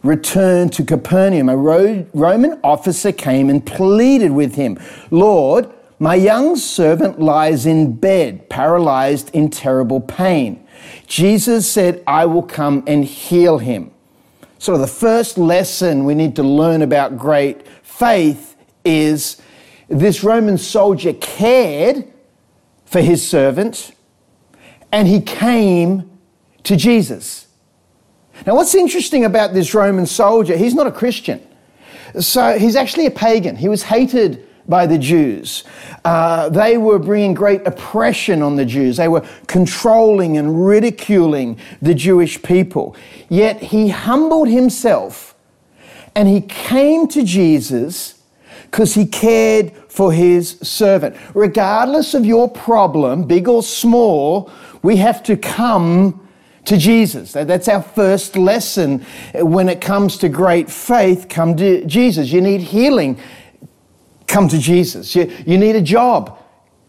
returned 0.03 0.73
to 0.73 0.83
Capernaum, 0.83 1.49
a 1.49 1.57
Roman 1.57 2.59
officer 2.63 3.11
came 3.11 3.49
and 3.49 3.65
pleaded 3.65 4.31
with 4.31 4.55
him, 4.55 4.79
Lord, 5.11 5.71
my 5.99 6.15
young 6.15 6.55
servant 6.55 7.19
lies 7.19 7.65
in 7.65 7.93
bed, 7.93 8.49
paralyzed 8.49 9.29
in 9.35 9.51
terrible 9.51 10.01
pain. 10.01 10.65
Jesus 11.05 11.69
said, 11.69 12.03
I 12.07 12.25
will 12.25 12.41
come 12.41 12.83
and 12.87 13.05
heal 13.05 13.59
him. 13.59 13.91
So, 14.57 14.77
the 14.77 14.87
first 14.87 15.37
lesson 15.37 16.05
we 16.05 16.15
need 16.15 16.35
to 16.37 16.43
learn 16.43 16.81
about 16.81 17.17
great 17.17 17.67
faith 17.83 18.55
is 18.83 19.41
this 19.87 20.23
Roman 20.23 20.57
soldier 20.57 21.13
cared 21.13 22.11
for 22.85 23.01
his 23.01 23.27
servant 23.27 23.93
and 24.91 25.07
he 25.07 25.21
came 25.21 26.09
to 26.63 26.75
Jesus. 26.75 27.47
Now, 28.45 28.55
what's 28.55 28.73
interesting 28.75 29.25
about 29.25 29.53
this 29.53 29.73
Roman 29.73 30.05
soldier, 30.05 30.57
he's 30.57 30.73
not 30.73 30.87
a 30.87 30.91
Christian. 30.91 31.45
So 32.19 32.57
he's 32.57 32.75
actually 32.75 33.05
a 33.05 33.11
pagan. 33.11 33.55
He 33.55 33.69
was 33.69 33.83
hated 33.83 34.47
by 34.67 34.85
the 34.85 34.97
Jews. 34.97 35.63
Uh, 36.03 36.49
they 36.49 36.77
were 36.77 36.99
bringing 36.99 37.33
great 37.33 37.65
oppression 37.65 38.41
on 38.41 38.55
the 38.55 38.65
Jews. 38.65 38.97
They 38.97 39.07
were 39.07 39.25
controlling 39.47 40.37
and 40.37 40.65
ridiculing 40.65 41.59
the 41.81 41.93
Jewish 41.93 42.41
people. 42.41 42.95
Yet 43.29 43.61
he 43.61 43.89
humbled 43.89 44.47
himself 44.47 45.35
and 46.15 46.27
he 46.27 46.41
came 46.41 47.07
to 47.09 47.23
Jesus 47.23 48.21
because 48.65 48.93
he 48.93 49.05
cared 49.05 49.73
for 49.89 50.13
his 50.13 50.57
servant. 50.61 51.15
Regardless 51.33 52.13
of 52.13 52.25
your 52.25 52.49
problem, 52.49 53.25
big 53.25 53.47
or 53.47 53.61
small, 53.61 54.49
we 54.81 54.97
have 54.97 55.21
to 55.23 55.37
come 55.37 56.27
to 56.65 56.77
Jesus. 56.77 57.33
That's 57.33 57.67
our 57.67 57.81
first 57.81 58.35
lesson 58.35 59.05
when 59.33 59.69
it 59.69 59.81
comes 59.81 60.17
to 60.17 60.29
great 60.29 60.69
faith. 60.69 61.27
Come 61.29 61.55
to 61.57 61.85
Jesus. 61.85 62.31
You 62.31 62.41
need 62.41 62.61
healing. 62.61 63.19
Come 64.27 64.47
to 64.47 64.59
Jesus. 64.59 65.15
You, 65.15 65.31
you 65.45 65.57
need 65.57 65.75
a 65.75 65.81
job. 65.81 66.37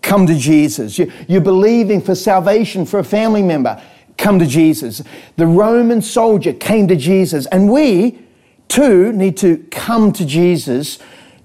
Come 0.03 0.27
to 0.27 0.37
Jesus. 0.37 0.99
You, 0.99 1.11
you're 1.27 1.41
believing 1.41 2.01
for 2.01 2.15
salvation 2.15 2.85
for 2.85 2.99
a 2.99 3.05
family 3.05 3.43
member. 3.43 3.83
Come 4.19 4.39
to 4.39 4.47
Jesus. 4.47 5.03
The 5.37 5.47
Roman 5.47 6.03
soldier 6.03 6.53
came 6.53 6.87
to 6.89 6.97
Jesus, 6.97 7.47
and 7.47 7.73
we 7.73 8.21
too 8.69 9.13
need 9.13 9.37
to 9.39 9.59
come 9.71 10.13
to 10.13 10.25
Jesus 10.25 10.99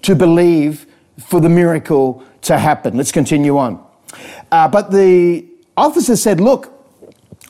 to 0.03 0.15
believe 0.15 0.85
for 1.17 1.39
the 1.39 1.49
miracle 1.49 2.23
to 2.43 2.57
happen. 2.57 2.95
Let's 2.97 3.11
continue 3.11 3.57
on. 3.57 3.83
Uh, 4.51 4.67
but 4.67 4.91
the 4.91 5.45
officer 5.75 6.15
said, 6.15 6.39
Look, 6.39 6.76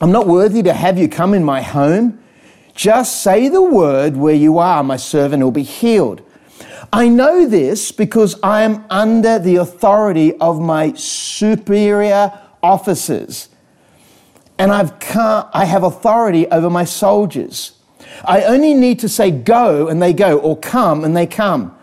I'm 0.00 0.12
not 0.12 0.26
worthy 0.26 0.62
to 0.62 0.72
have 0.72 0.98
you 0.98 1.08
come 1.08 1.34
in 1.34 1.42
my 1.42 1.60
home. 1.62 2.22
Just 2.74 3.22
say 3.22 3.48
the 3.48 3.62
word 3.62 4.16
where 4.16 4.34
you 4.34 4.58
are, 4.58 4.84
my 4.84 4.96
servant 4.96 5.42
will 5.42 5.50
be 5.50 5.64
healed. 5.64 6.22
I 6.92 7.08
know 7.08 7.46
this 7.46 7.90
because 7.90 8.38
I 8.42 8.62
am 8.62 8.84
under 8.88 9.38
the 9.38 9.56
authority 9.56 10.34
of 10.36 10.60
my 10.60 10.92
superior 10.94 12.38
officers. 12.62 13.48
And 14.58 14.72
I've 14.72 14.92
I 15.16 15.64
have 15.64 15.82
authority 15.82 16.46
over 16.48 16.70
my 16.70 16.84
soldiers. 16.84 17.72
I 18.24 18.42
only 18.42 18.74
need 18.74 19.00
to 19.00 19.08
say 19.08 19.30
go 19.30 19.88
and 19.88 20.00
they 20.00 20.12
go, 20.12 20.38
or 20.38 20.56
come 20.56 21.04
and 21.04 21.16
they 21.16 21.26
come. 21.26 21.76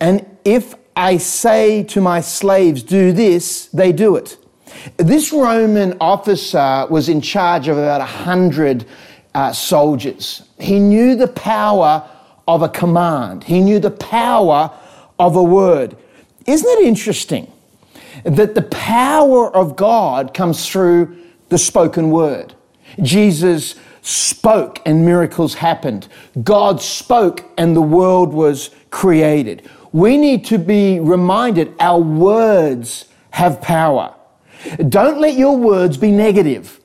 And 0.00 0.24
if 0.44 0.74
I 0.94 1.16
say 1.16 1.82
to 1.84 2.00
my 2.00 2.20
slaves, 2.20 2.82
do 2.82 3.12
this, 3.12 3.66
they 3.66 3.92
do 3.92 4.16
it. 4.16 4.36
This 4.96 5.32
Roman 5.32 5.96
officer 6.00 6.86
was 6.90 7.08
in 7.08 7.20
charge 7.20 7.68
of 7.68 7.78
about 7.78 8.00
100 8.00 8.86
uh, 9.34 9.52
soldiers. 9.52 10.42
He 10.58 10.78
knew 10.78 11.14
the 11.14 11.28
power 11.28 12.08
of 12.46 12.62
a 12.62 12.68
command, 12.68 13.44
he 13.44 13.60
knew 13.60 13.78
the 13.78 13.90
power 13.90 14.70
of 15.18 15.36
a 15.36 15.42
word. 15.42 15.96
Isn't 16.46 16.70
it 16.78 16.86
interesting 16.86 17.52
that 18.24 18.54
the 18.54 18.62
power 18.62 19.54
of 19.54 19.76
God 19.76 20.32
comes 20.32 20.66
through 20.68 21.16
the 21.50 21.58
spoken 21.58 22.10
word? 22.10 22.54
Jesus 23.02 23.74
spoke 24.00 24.80
and 24.86 25.04
miracles 25.04 25.54
happened. 25.54 26.08
God 26.42 26.80
spoke 26.80 27.44
and 27.58 27.76
the 27.76 27.82
world 27.82 28.32
was 28.32 28.70
created. 28.90 29.68
We 29.92 30.16
need 30.16 30.44
to 30.46 30.58
be 30.58 31.00
reminded 31.00 31.74
our 31.78 32.00
words 32.00 33.06
have 33.30 33.60
power. 33.60 34.14
Don't 34.88 35.20
let 35.20 35.34
your 35.34 35.56
words 35.56 35.96
be 35.96 36.10
negative. 36.10 36.80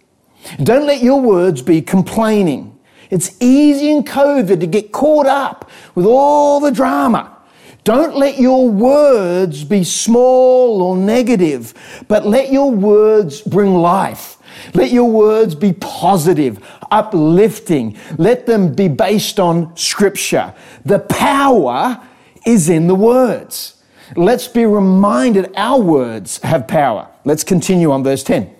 Don't 0.61 0.85
let 0.85 1.01
your 1.01 1.21
words 1.21 1.61
be 1.61 1.81
complaining. 1.81 2.77
It's 3.09 3.35
easy 3.39 3.91
in 3.91 4.03
COVID 4.03 4.59
to 4.59 4.67
get 4.67 4.91
caught 4.91 5.25
up 5.27 5.69
with 5.95 6.05
all 6.05 6.59
the 6.59 6.71
drama. 6.71 7.37
Don't 7.83 8.15
let 8.15 8.39
your 8.39 8.69
words 8.69 9.63
be 9.65 9.83
small 9.83 10.81
or 10.81 10.95
negative, 10.95 11.73
but 12.07 12.25
let 12.25 12.51
your 12.51 12.71
words 12.71 13.41
bring 13.41 13.75
life. 13.75 14.37
Let 14.73 14.91
your 14.91 15.09
words 15.09 15.53
be 15.53 15.73
positive, 15.73 16.59
uplifting. 16.91 17.97
Let 18.17 18.45
them 18.45 18.73
be 18.73 18.87
based 18.87 19.39
on 19.39 19.75
scripture. 19.75 20.53
The 20.85 20.99
power 20.99 22.01
is 22.45 22.69
in 22.69 22.87
the 22.87 22.95
words. 22.95 23.83
Let's 24.15 24.47
be 24.47 24.65
reminded 24.65 25.51
our 25.55 25.79
words 25.79 26.39
have 26.39 26.67
power. 26.67 27.12
Let's 27.25 27.43
continue 27.43 27.91
on 27.91 28.03
verse 28.03 28.23
10. 28.23 28.53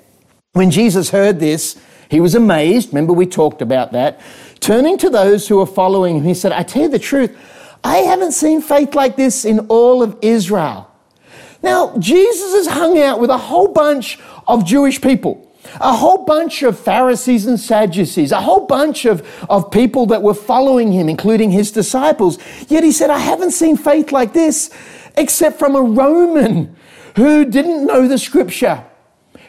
When 0.54 0.72
Jesus 0.72 1.10
heard 1.10 1.40
this, 1.40 1.80
he 2.10 2.20
was 2.20 2.36
amazed. 2.36 2.90
Remember, 2.90 3.14
we 3.14 3.26
talked 3.26 3.62
about 3.62 3.92
that. 3.92 4.22
Turning 4.60 4.98
to 5.00 5.10
those 5.10 5.48
who 5.48 5.58
were 5.58 5.66
following 5.66 6.18
him, 6.18 6.24
he 6.24 6.34
said, 6.34 6.52
I 6.52 6.64
tell 6.64 6.84
you 6.84 6.90
the 6.90 7.00
truth, 7.00 7.36
I 7.84 7.98
haven't 7.98 8.32
seen 8.32 8.62
faith 8.62 8.96
like 8.96 9.16
this 9.16 9.46
in 9.46 9.60
all 9.68 10.02
of 10.02 10.18
Israel. 10.22 10.90
Now, 11.62 11.98
Jesus 11.98 12.54
has 12.54 12.68
hung 12.68 13.00
out 13.00 13.20
with 13.20 13.30
a 13.30 13.38
whole 13.38 13.68
bunch 13.68 14.20
of 14.48 14.66
Jewish 14.66 15.02
people, 15.02 15.52
a 15.82 15.94
whole 15.94 16.26
bunch 16.26 16.62
of 16.62 16.78
Pharisees 16.78 17.46
and 17.46 17.60
Sadducees, 17.60 18.32
a 18.32 18.42
whole 18.42 18.68
bunch 18.68 19.06
of, 19.06 19.28
of 19.50 19.72
people 19.72 20.06
that 20.08 20.22
were 20.22 20.34
following 20.34 20.92
him, 20.92 21.10
including 21.10 21.52
his 21.52 21.72
disciples. 21.72 22.38
Yet 22.70 22.84
he 22.84 22.92
said, 22.92 23.10
I 23.10 23.18
haven't 23.18 23.52
seen 23.52 23.76
faith 23.76 24.12
like 24.12 24.34
this 24.34 24.70
except 25.16 25.60
from 25.60 25.76
a 25.76 25.82
Roman 25.82 26.76
who 27.16 27.46
didn't 27.46 27.86
know 27.86 28.08
the 28.08 28.18
scripture. 28.18 28.84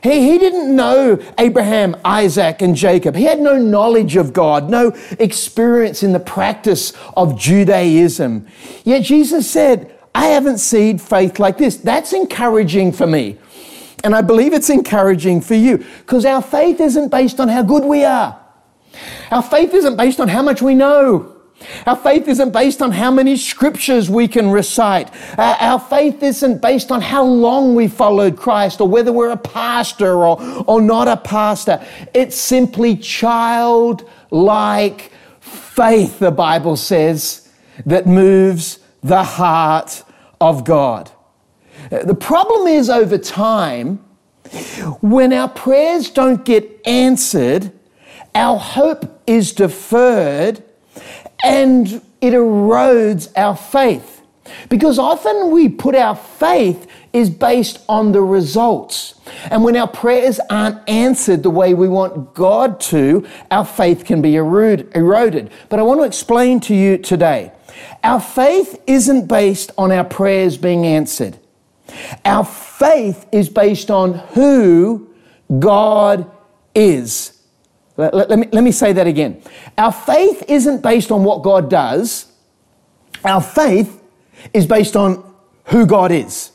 He, 0.02 0.33
he 0.33 0.38
didn't 0.38 0.75
know 0.75 1.18
Abraham, 1.38 1.97
Isaac, 2.04 2.61
and 2.61 2.76
Jacob. 2.76 3.16
He 3.16 3.25
had 3.25 3.40
no 3.40 3.56
knowledge 3.56 4.16
of 4.16 4.33
God, 4.33 4.68
no 4.68 4.94
experience 5.18 6.02
in 6.02 6.12
the 6.12 6.21
practice 6.21 6.92
of 7.16 7.38
Judaism. 7.38 8.47
Yet 8.85 9.02
Jesus 9.02 9.50
said, 9.50 9.99
I 10.14 10.26
haven't 10.26 10.59
seen 10.59 10.99
faith 10.99 11.38
like 11.38 11.59
this. 11.59 11.78
That's 11.78 12.12
encouraging 12.12 12.92
for 12.92 13.06
me. 13.06 13.38
And 14.04 14.14
I 14.14 14.21
believe 14.21 14.52
it's 14.52 14.68
encouraging 14.68 15.40
for 15.40 15.54
you 15.54 15.78
because 15.78 16.26
our 16.26 16.42
faith 16.42 16.80
isn't 16.80 17.09
based 17.09 17.40
on 17.40 17.49
how 17.49 17.62
good 17.62 17.85
we 17.85 18.04
are. 18.04 18.38
Our 19.30 19.42
faith 19.42 19.73
isn't 19.73 19.97
based 19.97 20.21
on 20.21 20.28
how 20.28 20.42
much 20.42 20.61
we 20.61 20.75
know. 20.75 21.34
Our 21.87 21.97
faith 21.97 22.28
isn't 22.28 22.52
based 22.52 22.83
on 22.83 22.92
how 22.92 23.11
many 23.11 23.37
scriptures 23.37 24.11
we 24.11 24.28
can 24.28 24.50
recite. 24.50 25.11
Uh, 25.38 25.56
our 25.61 25.80
faith 25.80 26.23
isn't 26.23 26.61
based 26.61 26.90
on 26.90 27.00
how 27.00 27.25
long 27.25 27.75
we 27.75 27.88
followed 27.88 28.37
Christ 28.37 28.80
or 28.80 28.88
whether 28.88 29.12
we're 29.12 29.30
a 29.30 29.37
pastor 29.37 30.26
or, 30.26 30.40
or 30.66 30.80
not 30.80 31.09
a 31.09 31.16
pastor. 31.16 31.85
It's 32.12 32.37
simply 32.37 32.97
childlike 32.97 35.12
faith, 35.40 36.18
the 36.18 36.30
Bible 36.30 36.76
says, 36.76 37.49
that 37.85 38.06
moves 38.06 38.78
the 39.02 39.23
heart 39.23 40.02
of 40.40 40.64
God. 40.64 41.11
Uh, 41.90 42.04
the 42.04 42.14
problem 42.14 42.66
is 42.66 42.88
over 42.88 43.18
time, 43.18 44.04
when 45.00 45.33
our 45.33 45.49
prayers 45.49 46.11
don't 46.11 46.44
get 46.44 46.80
answered, 46.87 47.73
our 48.35 48.59
hope 48.59 49.23
is 49.26 49.52
deferred 49.52 50.62
and 51.45 52.03
it 52.21 52.33
erodes 52.33 53.31
our 53.37 53.57
faith. 53.57 54.23
Because 54.69 54.99
often 54.99 55.51
we 55.51 55.69
put 55.69 55.95
our 55.95 56.17
faith 56.17 56.87
is 57.13 57.31
based 57.31 57.83
on 57.89 58.13
the 58.13 58.21
results. 58.21 59.15
And 59.51 59.63
when 59.63 59.77
our 59.77 59.87
prayers 59.87 60.41
aren't 60.51 60.87
answered 60.89 61.43
the 61.43 61.51
way 61.51 61.73
we 61.73 61.89
want 61.89 62.35
God 62.35 62.81
to, 62.81 63.27
our 63.51 63.65
faith 63.65 64.05
can 64.05 64.21
be 64.21 64.37
eroded. 64.37 65.51
But 65.69 65.79
I 65.79 65.83
want 65.83 66.01
to 66.01 66.05
explain 66.05 66.61
to 66.61 66.75
you 66.75 66.99
today 66.99 67.53
our 68.03 68.21
faith 68.21 68.81
isn't 68.87 69.27
based 69.27 69.71
on 69.79 69.93
our 69.93 70.05
prayers 70.05 70.57
being 70.57 70.87
answered. 70.87 71.39
Our 72.25 72.45
faith 72.45 73.27
is 73.33 73.49
based 73.49 73.91
on 73.91 74.15
who 74.15 75.09
God 75.59 76.31
is. 76.75 77.34
Let, 77.97 78.15
let, 78.15 78.31
let, 78.31 78.39
me, 78.39 78.49
let 78.53 78.65
me 78.65 78.73
say 78.73 78.93
that 78.93 79.07
again. 79.07 79.41
Our 79.79 79.93
faith 79.93 80.45
isn't 80.49 80.83
based 80.83 81.11
on 81.11 81.25
what 81.25 81.43
God 81.43 81.71
does, 81.71 82.33
our 83.25 83.41
faith 83.41 84.03
is 84.53 84.67
based 84.67 84.97
on 84.97 85.35
who 85.67 85.87
God 85.87 86.13
is. 86.13 86.51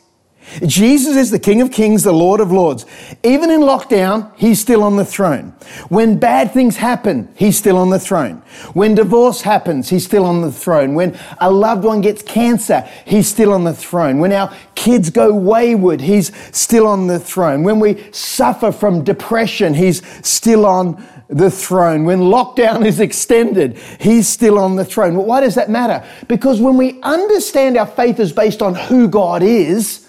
Jesus 0.65 1.15
is 1.15 1.31
the 1.31 1.39
King 1.39 1.61
of 1.61 1.71
Kings, 1.71 2.03
the 2.03 2.11
Lord 2.11 2.39
of 2.39 2.51
Lords. 2.51 2.85
Even 3.23 3.51
in 3.51 3.61
lockdown, 3.61 4.31
He's 4.35 4.59
still 4.59 4.83
on 4.83 4.95
the 4.95 5.05
throne. 5.05 5.53
When 5.89 6.17
bad 6.17 6.51
things 6.51 6.77
happen, 6.77 7.29
He's 7.35 7.57
still 7.57 7.77
on 7.77 7.89
the 7.91 7.99
throne. 7.99 8.41
When 8.73 8.95
divorce 8.95 9.41
happens, 9.41 9.89
He's 9.89 10.05
still 10.05 10.25
on 10.25 10.41
the 10.41 10.51
throne. 10.51 10.95
When 10.95 11.17
a 11.39 11.51
loved 11.51 11.83
one 11.83 12.01
gets 12.01 12.23
cancer, 12.23 12.81
He's 13.05 13.27
still 13.27 13.53
on 13.53 13.63
the 13.63 13.73
throne. 13.73 14.19
When 14.19 14.33
our 14.33 14.53
kids 14.75 15.09
go 15.09 15.33
wayward, 15.33 16.01
He's 16.01 16.31
still 16.55 16.87
on 16.87 17.07
the 17.07 17.19
throne. 17.19 17.63
When 17.63 17.79
we 17.79 18.11
suffer 18.11 18.71
from 18.71 19.03
depression, 19.03 19.75
He's 19.75 20.01
still 20.27 20.65
on 20.65 21.03
the 21.29 21.51
throne. 21.51 22.05
When 22.05 22.19
lockdown 22.19 22.85
is 22.85 22.99
extended, 22.99 23.77
He's 23.99 24.27
still 24.27 24.57
on 24.57 24.75
the 24.75 24.85
throne. 24.85 25.15
Well, 25.15 25.25
why 25.25 25.41
does 25.41 25.55
that 25.55 25.69
matter? 25.69 26.05
Because 26.27 26.59
when 26.59 26.75
we 26.75 27.01
understand 27.01 27.77
our 27.77 27.87
faith 27.87 28.19
is 28.19 28.33
based 28.33 28.61
on 28.61 28.75
who 28.75 29.07
God 29.07 29.43
is, 29.43 30.07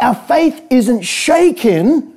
our 0.00 0.14
faith 0.14 0.62
isn't 0.70 1.02
shaken 1.02 2.16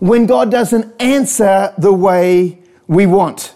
when 0.00 0.26
God 0.26 0.50
doesn't 0.50 0.94
answer 1.00 1.72
the 1.78 1.92
way 1.92 2.58
we 2.86 3.06
want. 3.06 3.54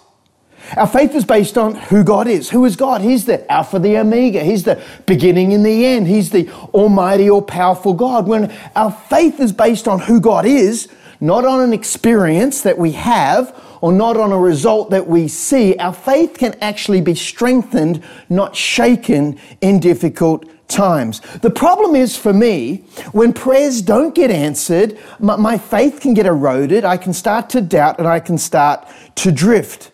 Our 0.77 0.87
faith 0.87 1.15
is 1.15 1.25
based 1.25 1.59
on 1.59 1.75
who 1.75 2.05
God 2.05 2.29
is. 2.29 2.49
Who 2.51 2.65
is 2.65 2.77
God? 2.77 3.03
He's 3.03 3.27
the 3.27 3.51
Alpha, 3.51 3.79
the 3.79 3.99
Omega. 3.99 4.43
He's 4.43 4.63
the 4.63 4.83
beginning 5.07 5.53
and 5.53 5.67
the 5.67 5.85
end. 5.85 6.07
He's 6.07 6.31
the 6.31 6.49
Almighty, 6.73 7.29
all 7.29 7.43
powerful 7.43 7.93
God. 7.93 8.27
When 8.27 8.51
our 8.75 8.93
faith 8.93 9.41
is 9.41 9.53
based 9.53 9.89
on 9.89 9.99
who 9.99 10.21
God 10.21 10.47
is, 10.47 10.89
not 11.21 11.45
on 11.45 11.61
an 11.61 11.73
experience 11.73 12.63
that 12.63 12.79
we 12.79 12.93
have 12.93 13.55
or 13.83 13.93
not 13.93 14.17
on 14.17 14.33
a 14.33 14.39
result 14.39 14.91
that 14.91 15.07
we 15.07 15.29
see, 15.29 15.77
our 15.77 15.93
faith 15.93 16.39
can 16.39 16.55
actually 16.63 17.01
be 17.01 17.15
strengthened, 17.15 18.03
not 18.31 18.57
shaken 18.57 19.39
in 19.61 19.81
difficult 19.81 20.47
times. 20.69 21.21
The 21.41 21.51
problem 21.51 21.97
is 21.97 22.17
for 22.17 22.33
me, 22.33 22.85
when 23.11 23.33
prayers 23.33 23.83
don't 23.83 24.15
get 24.15 24.31
answered, 24.31 24.97
my, 25.19 25.37
my, 25.37 25.59
faith 25.59 26.01
can 26.01 26.15
get 26.15 26.27
eroded, 26.27 26.85
I 26.85 26.97
can 26.97 27.13
start 27.13 27.51
to 27.51 27.61
doubt, 27.61 27.99
and 27.99 28.07
I 28.07 28.21
can 28.21 28.39
start 28.39 28.87
to 29.17 29.33
drift. 29.33 29.91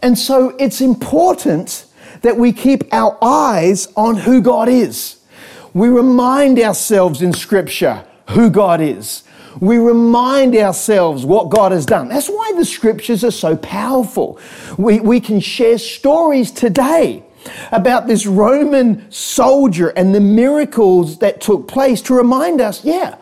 And 0.00 0.16
so 0.16 0.50
it's 0.60 0.80
important 0.80 1.86
that 2.22 2.36
we 2.36 2.52
keep 2.52 2.84
our 2.92 3.18
eyes 3.20 3.88
on 3.96 4.16
who 4.16 4.40
God 4.40 4.68
is. 4.68 5.18
We 5.74 5.88
remind 5.88 6.60
ourselves 6.60 7.20
in 7.20 7.32
Scripture 7.32 8.06
who 8.30 8.48
God 8.48 8.80
is. 8.80 9.24
We 9.60 9.78
remind 9.78 10.56
ourselves 10.56 11.24
what 11.24 11.50
God 11.50 11.72
has 11.72 11.86
done. 11.86 12.08
That's 12.08 12.28
why 12.28 12.52
the 12.56 12.64
Scriptures 12.64 13.24
are 13.24 13.30
so 13.30 13.56
powerful. 13.56 14.38
We, 14.76 15.00
we 15.00 15.20
can 15.20 15.40
share 15.40 15.78
stories 15.78 16.50
today 16.50 17.24
about 17.72 18.06
this 18.06 18.26
Roman 18.26 19.10
soldier 19.10 19.88
and 19.90 20.14
the 20.14 20.20
miracles 20.20 21.18
that 21.18 21.40
took 21.40 21.68
place 21.68 22.00
to 22.02 22.14
remind 22.14 22.60
us, 22.60 22.84
yeah, 22.84 23.16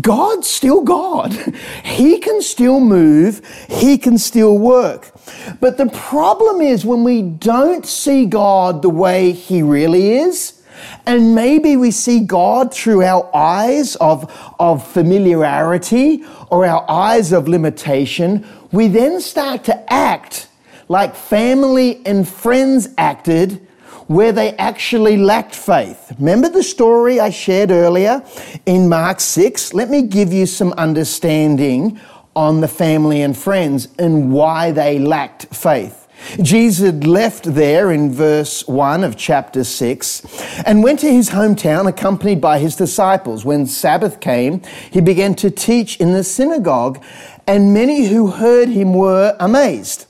God's 0.00 0.48
still 0.48 0.82
God. 0.82 1.32
He 1.84 2.18
can 2.18 2.42
still 2.42 2.80
move, 2.80 3.42
He 3.68 3.98
can 3.98 4.18
still 4.18 4.58
work. 4.58 5.12
But 5.60 5.76
the 5.76 5.86
problem 5.86 6.60
is 6.60 6.84
when 6.84 7.04
we 7.04 7.22
don't 7.22 7.86
see 7.86 8.26
God 8.26 8.82
the 8.82 8.90
way 8.90 9.32
He 9.32 9.62
really 9.62 10.12
is, 10.12 10.59
and 11.06 11.34
maybe 11.34 11.76
we 11.76 11.90
see 11.90 12.20
God 12.20 12.72
through 12.72 13.02
our 13.02 13.28
eyes 13.34 13.96
of, 13.96 14.32
of 14.58 14.86
familiarity 14.86 16.24
or 16.50 16.66
our 16.66 16.84
eyes 16.88 17.32
of 17.32 17.48
limitation, 17.48 18.46
we 18.72 18.88
then 18.88 19.20
start 19.20 19.64
to 19.64 19.92
act 19.92 20.48
like 20.88 21.14
family 21.14 22.04
and 22.04 22.26
friends 22.28 22.88
acted 22.98 23.66
where 24.08 24.32
they 24.32 24.52
actually 24.56 25.16
lacked 25.16 25.54
faith. 25.54 26.12
Remember 26.18 26.48
the 26.48 26.64
story 26.64 27.20
I 27.20 27.30
shared 27.30 27.70
earlier 27.70 28.24
in 28.66 28.88
Mark 28.88 29.20
6? 29.20 29.72
Let 29.72 29.88
me 29.88 30.02
give 30.02 30.32
you 30.32 30.46
some 30.46 30.72
understanding 30.72 32.00
on 32.34 32.60
the 32.60 32.66
family 32.66 33.22
and 33.22 33.36
friends 33.36 33.86
and 34.00 34.32
why 34.32 34.72
they 34.72 34.98
lacked 34.98 35.54
faith. 35.54 36.08
Jesus 36.42 36.84
had 36.84 37.06
left 37.06 37.44
there 37.44 37.90
in 37.90 38.12
verse 38.12 38.66
1 38.68 39.04
of 39.04 39.16
chapter 39.16 39.64
6 39.64 40.62
and 40.64 40.82
went 40.82 41.00
to 41.00 41.12
his 41.12 41.30
hometown 41.30 41.88
accompanied 41.88 42.40
by 42.40 42.58
his 42.58 42.76
disciples. 42.76 43.44
When 43.44 43.66
Sabbath 43.66 44.20
came, 44.20 44.62
he 44.90 45.00
began 45.00 45.34
to 45.36 45.50
teach 45.50 45.98
in 45.98 46.12
the 46.12 46.24
synagogue, 46.24 47.02
and 47.46 47.74
many 47.74 48.06
who 48.06 48.28
heard 48.28 48.68
him 48.68 48.94
were 48.94 49.36
amazed. 49.40 50.06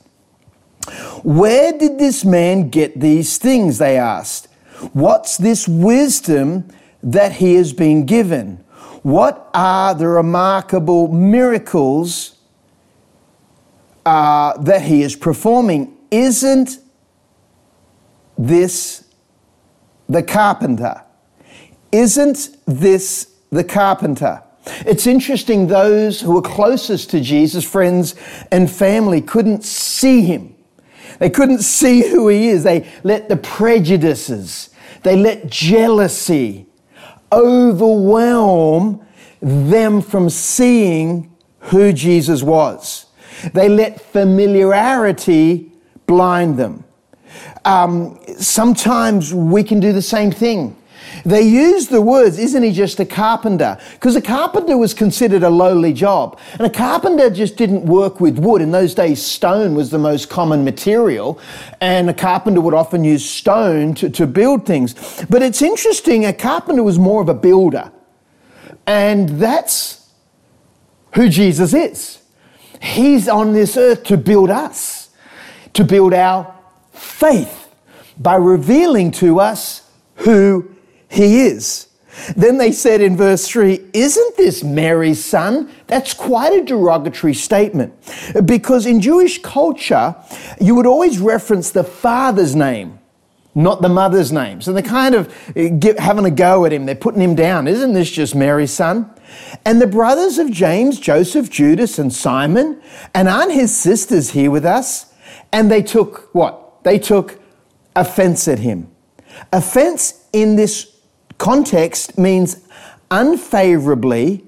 Where 1.23 1.73
did 1.73 1.99
this 1.99 2.25
man 2.25 2.71
get 2.71 3.01
these 3.01 3.39
things? 3.39 3.79
They 3.79 3.97
asked. 3.97 4.49
What's 4.93 5.37
this 5.37 5.69
wisdom 5.69 6.69
that 7.03 7.33
he 7.33 7.55
has 7.55 7.73
been 7.73 8.07
given? 8.07 8.65
What 9.03 9.49
are 9.55 9.95
the 9.95 10.09
remarkable 10.09 11.09
miracles 11.09 12.37
uh, 14.05 14.59
that 14.59 14.83
he 14.83 15.03
is 15.03 15.17
performing? 15.17 15.97
Isn't 16.11 16.79
this 18.37 19.05
the 20.09 20.23
carpenter? 20.23 21.03
Isn't 21.93 22.51
this 22.67 23.35
the 23.51 23.65
carpenter? 23.65 24.43
It's 24.87 25.07
interesting, 25.07 25.67
those 25.67 26.21
who 26.21 26.33
were 26.33 26.43
closest 26.43 27.11
to 27.11 27.21
Jesus, 27.21 27.65
friends 27.65 28.15
and 28.53 28.71
family, 28.71 29.21
couldn't 29.21 29.65
see 29.65 30.23
him. 30.23 30.55
They 31.19 31.31
couldn't 31.31 31.61
see 31.61 32.09
who 32.09 32.29
he 32.29 32.49
is. 32.49 32.65
They 32.65 32.89
let 33.03 33.29
the 33.29 33.37
prejudices, 33.37 34.71
they 35.03 35.17
let 35.17 35.49
jealousy 35.49 36.67
overwhelm 37.33 39.07
them 39.41 40.03
from 40.03 40.29
seeing 40.29 41.35
who 41.61 41.93
Jesus 41.93 42.43
was. 42.43 43.07
They 43.55 43.69
let 43.69 44.01
familiarity 44.01 45.70
blind 46.11 46.57
them. 46.57 46.83
Um, 47.65 48.19
sometimes 48.37 49.33
we 49.33 49.63
can 49.63 49.79
do 49.79 49.93
the 49.93 50.03
same 50.03 50.33
thing. 50.33 50.77
They 51.25 51.43
use 51.43 51.87
the 51.87 52.01
words, 52.01 52.37
isn't 52.37 52.65
he 52.65 52.73
just 52.73 52.99
a 52.99 53.05
carpenter? 53.05 53.79
Because 53.93 54.17
a 54.17 54.21
carpenter 54.21 54.77
was 54.77 54.93
considered 54.93 55.45
a 55.45 55.51
lowly 55.51 55.93
job. 55.93 56.37
And 56.55 56.63
a 56.63 56.71
carpenter 56.71 57.31
just 57.31 57.57
didn't 57.57 57.85
work 57.85 58.21
with 58.21 58.41
wood. 58.41 58.61
In 58.61 58.73
those 58.73 58.93
days, 58.93 59.25
stone 59.25 59.77
was 59.77 59.91
the 59.91 59.99
most 59.99 60.29
common 60.29 60.65
material. 60.65 61.39
And 61.81 62.11
a 62.11 62.15
carpenter 62.15 62.61
would 62.61 62.75
often 62.75 63.05
use 63.05 63.25
stone 63.25 63.95
to, 63.95 64.11
to 64.11 64.27
build 64.27 64.67
things. 64.67 64.95
But 65.31 65.43
it's 65.43 65.63
interesting, 65.63 66.25
a 66.25 66.33
carpenter 66.33 66.83
was 66.83 66.99
more 66.99 67.23
of 67.23 67.29
a 67.29 67.35
builder. 67.35 67.93
And 68.85 69.29
that's 69.29 70.11
who 71.15 71.29
Jesus 71.29 71.73
is. 71.73 72.21
He's 72.83 73.29
on 73.29 73.53
this 73.53 73.77
earth 73.77 74.03
to 74.05 74.17
build 74.17 74.51
us, 74.51 75.00
to 75.75 75.85
build 75.85 76.13
our 76.13 76.55
faith 76.93 77.69
by 78.19 78.37
revealing 78.37 79.11
to 79.11 79.41
us 79.41 79.91
who 80.17 80.71
he 81.09 81.43
is. 81.43 81.89
Then 82.37 82.59
they 82.59 82.73
said 82.73 83.01
in 83.01 83.17
verse 83.17 83.49
3, 83.49 83.81
Isn't 83.93 84.37
this 84.37 84.63
Mary's 84.63 85.25
son? 85.25 85.71
That's 85.87 86.13
quite 86.13 86.53
a 86.53 86.65
derogatory 86.65 87.35
statement. 87.35 87.95
Because 88.45 88.85
in 88.85 89.01
Jewish 89.01 89.41
culture, 89.41 90.17
you 90.61 90.75
would 90.75 90.87
always 90.87 91.19
reference 91.19 91.71
the 91.71 91.85
father's 91.85 92.55
name, 92.55 92.99
not 93.55 93.81
the 93.81 93.89
mother's 93.89 94.33
name. 94.33 94.61
So 94.61 94.73
they're 94.73 94.83
kind 94.83 95.15
of 95.15 95.33
eh, 95.57 95.95
having 95.99 96.25
a 96.25 96.31
go 96.31 96.65
at 96.65 96.73
him. 96.73 96.85
They're 96.85 96.95
putting 96.95 97.23
him 97.23 97.35
down. 97.35 97.69
Isn't 97.69 97.93
this 97.93 98.11
just 98.11 98.35
Mary's 98.35 98.73
son? 98.73 99.11
And 99.65 99.81
the 99.81 99.87
brothers 99.87 100.39
of 100.39 100.51
James, 100.51 100.99
Joseph, 100.99 101.49
Judas, 101.49 101.99
and 101.99 102.13
Simon, 102.13 102.83
and 103.15 103.29
aren't 103.29 103.53
his 103.53 103.75
sisters 103.75 104.31
here 104.31 104.51
with 104.51 104.65
us? 104.65 105.10
And 105.53 105.71
they 105.71 105.83
took 105.83 106.33
what? 106.35 106.83
They 106.85 106.99
took 106.99 107.41
offense 107.97 108.47
at 108.49 108.59
him. 108.61 108.91
Offense 109.53 110.25
in 110.33 110.57
this 110.57 110.97
context 111.39 112.19
means 112.19 112.67
unfavorably 113.11 114.45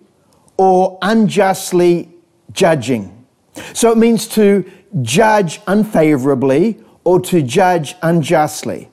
or 0.56 0.98
unjustly 1.02 2.10
judging. 2.52 3.26
So 3.72 3.90
it 3.90 3.98
means 3.98 4.28
to 4.28 4.70
judge 5.02 5.60
unfavorably 5.66 6.78
or 7.04 7.20
to 7.20 7.42
judge 7.42 7.94
unjustly. 8.02 8.90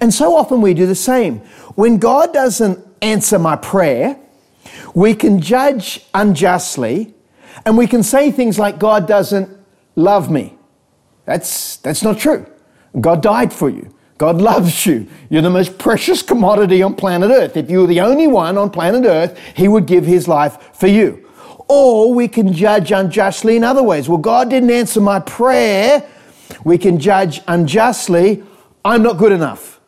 And 0.00 0.12
so 0.12 0.34
often 0.34 0.60
we 0.60 0.74
do 0.74 0.86
the 0.86 0.94
same. 0.94 1.38
When 1.74 1.98
God 1.98 2.32
doesn't 2.32 2.84
answer 3.02 3.38
my 3.38 3.56
prayer, 3.56 4.18
we 4.94 5.14
can 5.14 5.40
judge 5.40 6.04
unjustly 6.14 7.14
and 7.64 7.76
we 7.76 7.86
can 7.86 8.02
say 8.02 8.30
things 8.30 8.58
like, 8.58 8.78
God 8.78 9.06
doesn't 9.06 9.48
love 9.94 10.30
me. 10.30 10.55
That's, 11.26 11.76
that's 11.78 12.02
not 12.02 12.18
true. 12.18 12.46
God 12.98 13.22
died 13.22 13.52
for 13.52 13.68
you. 13.68 13.92
God 14.18 14.40
loves 14.40 14.86
you. 14.86 15.06
You're 15.28 15.42
the 15.42 15.50
most 15.50 15.76
precious 15.76 16.22
commodity 16.22 16.82
on 16.82 16.94
planet 16.94 17.30
Earth. 17.30 17.56
If 17.56 17.70
you 17.70 17.80
were 17.80 17.86
the 17.86 18.00
only 18.00 18.26
one 18.26 18.56
on 18.56 18.70
planet 18.70 19.04
Earth, 19.04 19.38
He 19.54 19.68
would 19.68 19.86
give 19.86 20.06
His 20.06 20.26
life 20.26 20.74
for 20.74 20.86
you. 20.86 21.28
Or 21.68 22.14
we 22.14 22.28
can 22.28 22.52
judge 22.52 22.92
unjustly 22.92 23.56
in 23.56 23.64
other 23.64 23.82
ways. 23.82 24.08
Well, 24.08 24.18
God 24.18 24.48
didn't 24.48 24.70
answer 24.70 25.00
my 25.00 25.20
prayer. 25.20 26.08
We 26.64 26.78
can 26.78 26.98
judge 26.98 27.42
unjustly. 27.46 28.42
I'm 28.84 29.02
not 29.02 29.18
good 29.18 29.32
enough. 29.32 29.80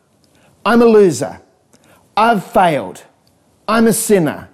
I'm 0.65 0.81
a 0.81 0.85
loser. 0.85 1.41
I've 2.15 2.45
failed. 2.45 3.03
I'm 3.67 3.87
a 3.87 3.93
sinner. 3.93 4.49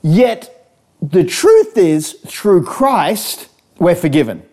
Yet, 0.00 0.70
the 1.02 1.24
truth 1.24 1.76
is, 1.76 2.12
through 2.26 2.64
Christ, 2.64 3.48
we're 3.78 3.96
forgiven. 3.96 4.44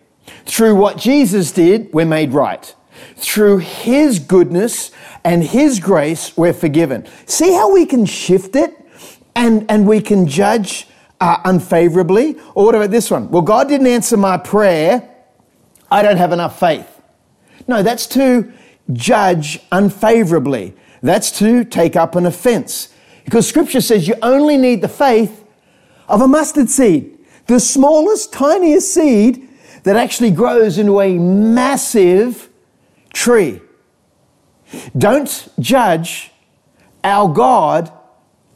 Through 0.46 0.76
what 0.76 0.96
Jesus 0.96 1.52
did, 1.52 1.92
we're 1.92 2.04
made 2.06 2.32
right. 2.32 2.74
Through 3.16 3.58
His 3.58 4.18
goodness 4.18 4.90
and 5.24 5.42
His 5.42 5.80
grace, 5.80 6.36
we're 6.36 6.52
forgiven. 6.52 7.06
See 7.26 7.52
how 7.52 7.72
we 7.72 7.86
can 7.86 8.06
shift 8.06 8.56
it 8.56 8.76
and, 9.34 9.70
and 9.70 9.86
we 9.86 10.00
can 10.00 10.26
judge 10.26 10.86
uh, 11.20 11.40
unfavorably? 11.44 12.36
Or 12.54 12.66
what 12.66 12.74
about 12.74 12.90
this 12.90 13.10
one? 13.10 13.30
Well, 13.30 13.42
God 13.42 13.68
didn't 13.68 13.86
answer 13.86 14.16
my 14.16 14.36
prayer. 14.36 15.08
I 15.90 16.02
don't 16.02 16.16
have 16.16 16.32
enough 16.32 16.58
faith. 16.58 17.00
No, 17.68 17.82
that's 17.82 18.06
to 18.08 18.52
judge 18.92 19.60
unfavorably. 19.70 20.74
That's 21.00 21.30
to 21.38 21.64
take 21.64 21.96
up 21.96 22.16
an 22.16 22.26
offense. 22.26 22.92
Because 23.24 23.48
Scripture 23.48 23.80
says 23.80 24.08
you 24.08 24.14
only 24.20 24.56
need 24.56 24.80
the 24.80 24.88
faith 24.88 25.44
of 26.08 26.20
a 26.20 26.28
mustard 26.28 26.68
seed, 26.68 27.18
the 27.46 27.60
smallest, 27.60 28.32
tiniest 28.32 28.92
seed 28.92 29.48
that 29.82 29.96
actually 29.96 30.30
grows 30.30 30.78
into 30.78 31.00
a 31.00 31.18
massive 31.18 32.48
tree. 33.12 33.60
Don't 34.96 35.48
judge 35.58 36.30
our 37.04 37.32
God 37.32 37.92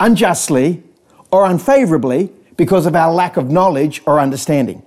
unjustly 0.00 0.82
or 1.30 1.44
unfavorably 1.46 2.32
because 2.56 2.86
of 2.86 2.94
our 2.94 3.12
lack 3.12 3.36
of 3.36 3.50
knowledge 3.50 4.02
or 4.06 4.20
understanding. 4.20 4.82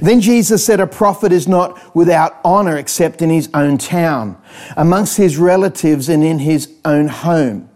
Then 0.00 0.20
Jesus 0.20 0.64
said, 0.64 0.80
A 0.80 0.86
prophet 0.86 1.32
is 1.32 1.48
not 1.48 1.94
without 1.94 2.40
honor 2.44 2.76
except 2.76 3.22
in 3.22 3.30
his 3.30 3.48
own 3.54 3.78
town, 3.78 4.40
amongst 4.76 5.16
his 5.16 5.38
relatives, 5.38 6.08
and 6.08 6.22
in 6.22 6.38
his 6.38 6.72
own 6.84 7.08
home. 7.08 7.68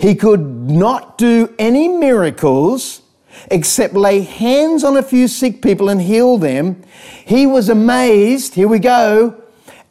He 0.00 0.14
could 0.14 0.40
not 0.40 1.18
do 1.18 1.54
any 1.58 1.88
miracles 1.88 3.02
except 3.50 3.94
lay 3.94 4.20
hands 4.20 4.84
on 4.84 4.96
a 4.96 5.02
few 5.02 5.28
sick 5.28 5.62
people 5.62 5.88
and 5.88 6.00
heal 6.00 6.38
them. 6.38 6.82
He 7.24 7.46
was 7.46 7.68
amazed, 7.68 8.54
here 8.54 8.68
we 8.68 8.78
go, 8.78 9.42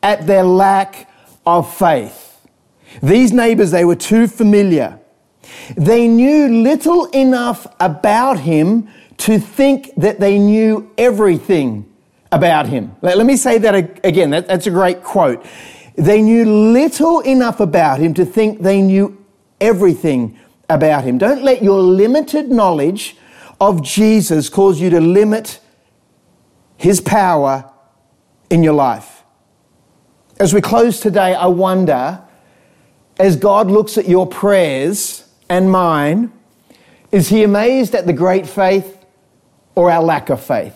at 0.02 0.28
their 0.28 0.44
lack 0.44 1.10
of 1.46 1.74
faith. 1.74 2.42
These 3.02 3.32
neighbors, 3.32 3.72
they 3.72 3.86
were 3.86 3.96
too 3.96 4.28
familiar. 4.28 5.00
They 5.76 6.08
knew 6.08 6.62
little 6.64 7.06
enough 7.08 7.68
about 7.80 8.40
him 8.40 8.90
to 9.18 9.40
think 9.40 9.92
that 9.98 10.20
they 10.20 10.38
knew 10.38 10.92
everything 10.98 11.90
about 12.32 12.68
him. 12.68 12.96
Let, 13.02 13.26
me 13.26 13.38
say 13.38 13.60
that 13.60 14.06
again. 14.06 14.32
That, 14.32 14.48
that's 14.48 14.68
a 14.68 14.72
great 14.72 15.04
quote. 15.04 15.46
They 15.96 16.22
knew 16.22 16.46
little 16.46 17.20
enough 17.22 17.60
about 17.60 18.00
him 18.00 18.14
to 18.16 18.26
think 18.26 18.62
they 18.62 18.82
knew 18.82 19.24
everything 19.62 20.40
about 20.70 21.04
him. 21.04 21.18
Don't 21.18 21.44
let 21.44 21.62
your 21.62 21.80
limited 21.80 22.50
knowledge 22.50 23.16
of 23.60 23.82
Jesus 23.82 24.50
cause 24.50 24.80
you 24.80 24.90
to 24.90 25.00
limit 25.00 25.60
his 26.78 27.00
power 27.02 27.72
in 28.50 28.64
your 28.64 28.74
life. 28.74 29.24
As 30.40 30.54
we 30.54 30.62
close 30.62 31.00
today, 31.00 31.34
I 31.34 31.48
wonder, 31.48 32.22
as 33.20 33.36
God 33.36 33.70
looks 33.70 33.98
at 33.98 34.08
your 34.08 34.28
prayers 34.28 35.28
and 35.50 35.72
mine, 35.72 36.32
is 37.12 37.30
he 37.30 37.44
amazed 37.44 37.94
at 37.96 38.06
the 38.06 38.14
great 38.14 38.48
faith 38.48 39.06
or 39.76 39.92
our 39.92 40.02
lack 40.02 40.30
of 40.30 40.44
faith? 40.44 40.76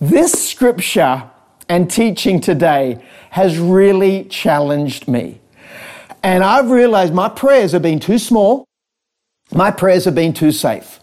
This 0.00 0.32
scripture 0.32 1.24
and 1.68 1.90
teaching 1.90 2.40
today 2.40 3.04
has 3.30 3.58
really 3.58 4.24
challenged 4.24 5.06
me. 5.06 5.40
And 6.22 6.42
I've 6.42 6.70
realized 6.70 7.14
my 7.14 7.28
prayers 7.28 7.72
have 7.72 7.82
been 7.82 8.00
too 8.00 8.18
small, 8.18 8.64
my 9.52 9.70
prayers 9.70 10.04
have 10.06 10.14
been 10.14 10.32
too 10.32 10.52
safe. 10.52 11.00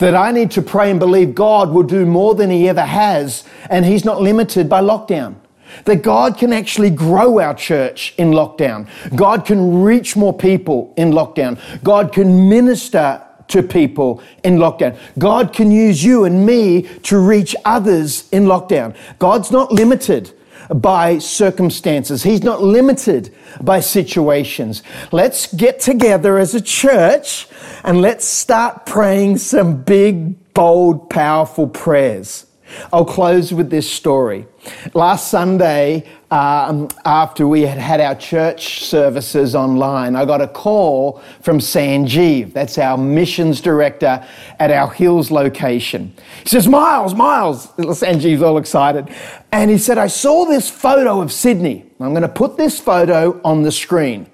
That 0.00 0.14
I 0.14 0.32
need 0.32 0.50
to 0.52 0.62
pray 0.62 0.90
and 0.90 0.98
believe 0.98 1.34
God 1.34 1.70
will 1.70 1.84
do 1.84 2.04
more 2.04 2.34
than 2.34 2.50
He 2.50 2.68
ever 2.68 2.84
has, 2.84 3.44
and 3.70 3.84
He's 3.84 4.04
not 4.04 4.20
limited 4.20 4.68
by 4.68 4.80
lockdown. 4.80 5.36
That 5.84 6.02
God 6.02 6.36
can 6.36 6.52
actually 6.52 6.90
grow 6.90 7.38
our 7.38 7.54
church 7.54 8.14
in 8.18 8.32
lockdown. 8.32 8.88
God 9.14 9.44
can 9.46 9.82
reach 9.82 10.16
more 10.16 10.36
people 10.36 10.92
in 10.96 11.12
lockdown. 11.12 11.60
God 11.84 12.12
can 12.12 12.48
minister 12.48 13.22
to 13.48 13.62
people 13.62 14.22
in 14.42 14.56
lockdown. 14.56 14.96
God 15.18 15.52
can 15.52 15.70
use 15.70 16.02
you 16.02 16.24
and 16.24 16.46
me 16.46 16.82
to 17.02 17.18
reach 17.18 17.54
others 17.64 18.28
in 18.30 18.44
lockdown. 18.44 18.96
God's 19.18 19.50
not 19.50 19.70
limited 19.70 20.32
by 20.74 21.18
circumstances. 21.18 22.22
He's 22.22 22.42
not 22.42 22.62
limited 22.62 23.34
by 23.60 23.80
situations. 23.80 24.82
Let's 25.12 25.52
get 25.52 25.80
together 25.80 26.38
as 26.38 26.54
a 26.54 26.60
church 26.60 27.48
and 27.84 28.00
let's 28.00 28.26
start 28.26 28.86
praying 28.86 29.38
some 29.38 29.82
big, 29.82 30.52
bold, 30.54 31.10
powerful 31.10 31.66
prayers. 31.66 32.46
I'll 32.92 33.04
close 33.04 33.52
with 33.52 33.70
this 33.70 33.90
story. 33.90 34.46
Last 34.94 35.30
Sunday, 35.30 36.06
um, 36.30 36.88
after 37.04 37.46
we 37.46 37.62
had 37.62 37.78
had 37.78 38.00
our 38.00 38.14
church 38.14 38.84
services 38.84 39.54
online, 39.54 40.16
I 40.16 40.24
got 40.24 40.40
a 40.40 40.48
call 40.48 41.22
from 41.42 41.58
Sanjeev. 41.58 42.52
That's 42.52 42.78
our 42.78 42.96
missions 42.96 43.60
director 43.60 44.26
at 44.58 44.70
our 44.70 44.90
Hills 44.90 45.30
location. 45.30 46.14
He 46.42 46.48
says, 46.48 46.68
Miles, 46.68 47.14
Miles. 47.14 47.68
Sanjeev's 47.78 48.42
all 48.42 48.58
excited. 48.58 49.08
And 49.52 49.70
he 49.70 49.78
said, 49.78 49.98
I 49.98 50.06
saw 50.06 50.44
this 50.44 50.70
photo 50.70 51.20
of 51.20 51.32
Sydney. 51.32 51.90
I'm 51.98 52.10
going 52.10 52.22
to 52.22 52.28
put 52.28 52.56
this 52.56 52.78
photo 52.78 53.40
on 53.44 53.62
the 53.62 53.72
screen. 53.72 54.26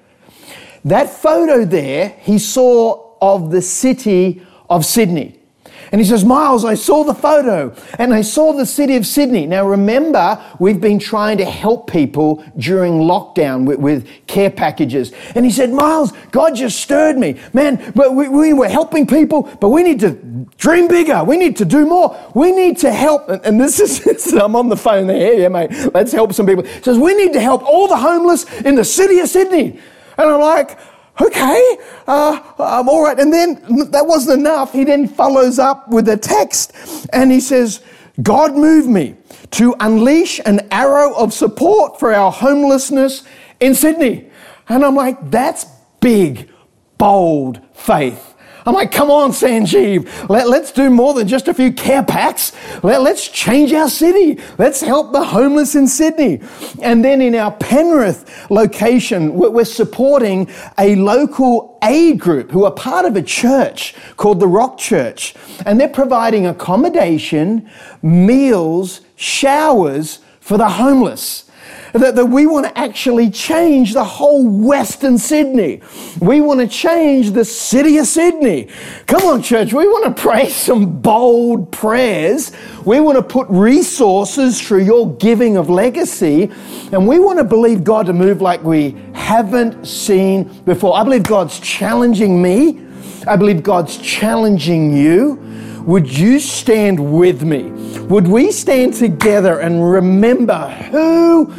That 0.85 1.09
photo 1.11 1.65
there, 1.65 2.11
he 2.21 2.39
saw 2.39 3.15
of 3.21 3.51
the 3.51 3.63
city 3.63 4.43
of 4.69 4.85
Sydney. 4.85 5.36
And 5.93 6.01
he 6.01 6.07
says, 6.07 6.25
Miles, 6.25 6.65
I 6.65 6.75
saw 6.75 7.05
the 7.05 7.15
photo 7.15 7.75
and 7.99 8.13
I 8.13 8.23
saw 8.23 8.53
the 8.53 8.67
city 8.67 8.97
of 8.97 9.07
Sydney. 9.07 9.47
Now, 9.47 9.67
remember, 9.67 10.43
we've 10.59 10.81
been 10.81 10.99
trying 10.99 11.39
to 11.39 11.45
help 11.45 11.91
people 11.91 12.45
during 12.57 12.95
lockdown 12.95 13.65
with, 13.65 13.79
with 13.79 14.09
care 14.27 14.51
packages. 14.51 15.13
And 15.35 15.45
he 15.45 15.51
said, 15.51 15.71
Miles, 15.71 16.13
God 16.31 16.55
just 16.55 16.81
stirred 16.81 17.19
me. 17.19 17.39
Man, 17.53 17.93
but 17.95 18.15
we, 18.15 18.29
we, 18.29 18.53
were 18.53 18.69
helping 18.69 19.07
people, 19.07 19.43
but 19.61 19.69
we 19.69 19.83
need 19.83 20.01
to 20.01 20.13
dream 20.57 20.89
bigger. 20.89 21.23
We 21.23 21.37
need 21.37 21.57
to 21.59 21.65
do 21.65 21.87
more. 21.87 22.17
We 22.35 22.53
need 22.53 22.79
to 22.79 22.93
help. 22.93 23.29
And, 23.29 23.45
and 23.45 23.61
this 23.61 23.81
is, 23.81 24.33
I'm 24.33 24.57
on 24.57 24.69
the 24.69 24.77
phone 24.77 25.07
there. 25.07 25.35
Yeah, 25.35 25.49
mate, 25.49 25.71
let's 25.95 26.13
help 26.13 26.33
some 26.33 26.47
people. 26.47 26.65
He 26.65 26.83
says, 26.83 26.99
we 26.99 27.15
need 27.15 27.33
to 27.35 27.41
help 27.41 27.63
all 27.63 27.87
the 27.87 27.97
homeless 27.97 28.45
in 28.61 28.75
the 28.75 28.85
city 28.85 29.19
of 29.21 29.29
Sydney. 29.29 29.79
And 30.19 30.31
I'm 30.31 30.41
like, 30.41 30.79
okay, 31.21 31.79
uh, 32.07 32.41
I'm 32.59 32.89
all 32.89 33.03
right. 33.03 33.19
And 33.19 33.33
then 33.33 33.55
that 33.91 34.07
wasn't 34.07 34.41
enough. 34.41 34.73
He 34.73 34.85
then 34.85 35.09
follows 35.09 35.59
up 35.59 35.89
with 35.89 36.09
a 36.09 36.17
text 36.17 36.73
and 37.13 37.31
he 37.33 37.41
says, 37.41 37.83
God 38.23 38.55
moved 38.55 38.89
me 38.89 39.17
to 39.53 39.75
unleash 39.81 40.41
an 40.45 40.67
arrow 40.71 41.15
of 41.15 41.33
support 41.33 41.99
for 41.99 42.15
our 42.15 42.33
homelessness 42.33 43.25
in 43.61 43.75
Sydney. 43.75 44.31
And 44.69 44.85
I'm 44.85 44.95
like, 44.95 45.31
that's 45.31 45.67
big, 46.01 46.49
bold 46.99 47.61
faith. 47.75 48.35
I'm 48.67 48.75
like, 48.75 48.91
come 48.91 49.11
on, 49.11 49.31
Sanjeev, 49.31 50.29
let, 50.29 50.47
us 50.49 50.73
do 50.73 50.91
more 50.91 51.15
than 51.15 51.29
just 51.29 51.47
a 51.47 51.55
few 51.55 51.73
care 51.73 52.03
packs. 52.03 52.53
Let, 52.83 53.01
let's 53.01 53.29
change 53.29 53.73
our 53.73 53.89
city. 53.89 54.43
Let's 54.59 54.81
help 54.81 55.13
the 55.13 55.25
homeless 55.25 55.77
in 55.77 55.87
Sydney. 55.87 56.41
And 56.83 57.05
then 57.05 57.21
in 57.21 57.37
our 57.37 57.53
Penrith 57.53 58.51
location, 58.51 59.35
we're 59.35 59.65
supporting 59.65 60.51
a 60.79 60.97
local 60.97 61.79
aid 61.85 62.19
group 62.19 62.51
who 62.51 62.65
are 62.65 62.73
part 62.73 63.07
of 63.07 63.15
a 63.15 63.23
church 63.23 63.95
called 64.17 64.41
the 64.41 64.49
Rock 64.49 64.79
Church. 64.79 65.35
And 65.65 65.81
they're 65.81 65.89
providing 65.89 66.47
accommodation, 66.47 67.71
meals, 68.03 69.01
showers 69.15 70.19
for 70.41 70.59
the 70.59 70.69
homeless 70.69 71.46
that, 71.99 72.15
that 72.17 72.27
we 72.27 72.47
want 72.47 72.67
to 72.67 72.79
actually 72.79 73.31
change 73.31 73.93
the 73.93 74.05
whole 74.05 74.49
Western 74.49 75.19
Sydney. 75.19 75.81
We 76.21 76.41
want 76.41 76.61
to 76.61 76.67
change 76.67 77.31
the 77.31 77.45
city 77.45 77.99
of 77.99 78.07
Sydney. 78.07 78.69
Come 79.07 79.23
on, 79.23 79.43
church, 79.43 79.73
we 79.73 79.87
want 79.87 80.17
to 80.17 80.23
pray 80.23 80.49
some 80.49 81.01
bold 81.01 81.71
prayers. 81.73 82.53
We 82.85 83.01
want 83.01 83.17
to 83.19 83.23
put 83.23 83.49
resources 83.49 84.61
through 84.61 84.85
your 84.85 85.15
giving 85.17 85.57
of 85.57 85.71
legacy, 85.71 86.51
and 86.93 87.07
we 87.07 87.19
want 87.19 87.39
to 87.39 87.45
believe 87.45 87.85
God 87.85 88.07
to 88.07 88.13
move 88.13 88.41
like 88.41 88.63
we 88.63 88.97
haven't 89.13 89.87
seen 89.87 90.45
before. 90.65 90.97
I 90.97 91.05
believe 91.05 91.25
God's 91.25 91.61
challenging 91.61 92.41
me. 92.41 92.87
I 93.27 93.37
believe 93.37 93.63
God's 93.63 93.97
challenging 93.99 94.97
you. 94.97 95.43
Would 95.87 96.17
you 96.17 96.41
stand 96.41 97.13
with 97.13 97.43
me? 97.43 97.71
Would 98.07 98.27
we 98.27 98.51
stand 98.51 98.95
together 98.95 99.61
and 99.61 99.89
remember 99.89 100.69
who 100.91 101.53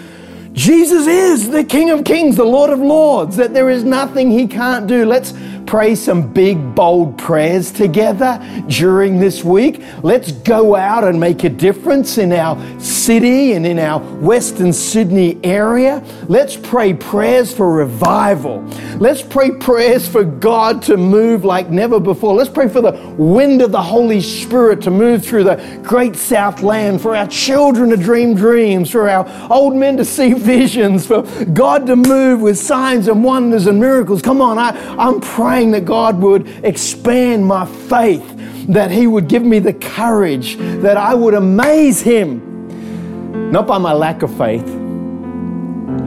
Jesus 0.54 1.08
is 1.08 1.50
the 1.50 1.64
King 1.64 1.90
of 1.92 2.04
Kings, 2.04 2.36
the 2.36 2.44
Lord 2.44 2.70
of 2.70 2.80
Lords, 2.80 3.36
that 3.38 3.54
there 3.54 3.70
is 3.70 3.84
nothing 3.84 4.32
he 4.32 4.48
can't 4.48 4.88
do. 4.88 5.06
Let's 5.06 5.34
pray 5.68 5.94
some 5.96 6.32
big, 6.32 6.74
bold 6.74 7.18
prayers 7.18 7.72
together 7.72 8.40
during 8.70 9.20
this 9.20 9.44
week. 9.44 9.84
Let's 10.02 10.32
go 10.32 10.76
out 10.76 11.04
and 11.04 11.20
make 11.20 11.44
a 11.44 11.50
difference 11.50 12.18
in 12.18 12.32
our 12.32 12.58
city 12.80 13.52
and 13.52 13.68
in 13.68 13.78
our 13.78 14.00
Western 14.00 14.72
Sydney 14.72 15.40
area. 15.44 16.02
Let's 16.30 16.56
pray 16.56 16.94
prayers 16.94 17.54
for 17.54 17.72
revival. 17.72 18.62
Let's 18.98 19.22
pray 19.22 19.52
prayers 19.52 20.08
for 20.08 20.24
God 20.24 20.82
to 20.84 20.96
move 20.96 21.44
like 21.44 21.70
never 21.70 22.00
before. 22.00 22.34
Let's 22.34 22.50
pray 22.50 22.70
for 22.70 22.82
the 22.82 22.94
wind 23.18 23.62
of 23.62 23.74
the 23.74 23.82
Holy 23.82 24.22
Spirit 24.22 24.82
to 24.84 24.92
move 24.92 25.26
through 25.26 25.44
the 25.44 25.82
great 25.84 26.16
South 26.16 26.62
land, 26.62 27.02
for 27.02 27.14
our 27.14 27.28
children 27.28 27.90
to 27.90 27.98
dream 27.98 28.36
dreams, 28.36 28.90
for 28.90 29.10
our 29.10 29.28
old 29.52 29.76
men 29.76 29.98
to 29.98 30.06
see 30.06 30.34
visions, 30.48 31.06
for 31.06 31.24
God 31.46 31.86
to 31.88 31.98
move 31.98 32.40
with 32.40 32.58
signs 32.58 33.10
and 33.10 33.22
wonders 33.22 33.68
and 33.68 33.80
miracles. 33.80 34.22
Come 34.22 34.42
on, 34.42 34.58
I, 34.58 34.70
I'm 34.98 35.20
praying 35.20 35.57
praying 35.58 35.72
that 35.72 35.86
God 35.86 36.22
would 36.22 36.48
expand 36.63 37.43
my 37.43 37.65
faith, 37.65 38.24
that 38.67 38.91
He 38.91 39.08
would 39.08 39.28
give 39.28 39.43
me 39.43 39.58
the 39.58 39.74
courage, 39.74 40.56
that 40.58 40.98
I 40.98 41.15
would 41.15 41.34
amaze 41.34 42.00
Him, 42.00 43.52
not 43.52 43.65
by 43.65 43.80
my 43.80 43.91
lack 43.91 44.22
of 44.22 44.30
faith, 44.38 44.67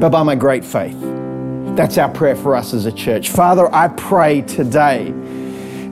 but 0.00 0.10
by 0.10 0.22
my 0.22 0.36
great 0.36 0.64
faith. 0.64 0.96
That's 1.74 1.98
our 1.98 2.08
prayer 2.08 2.36
for 2.36 2.54
us 2.54 2.72
as 2.72 2.86
a 2.86 2.92
church. 2.92 3.30
Father, 3.30 3.68
I 3.74 3.88
pray 3.88 4.42
today 4.42 5.12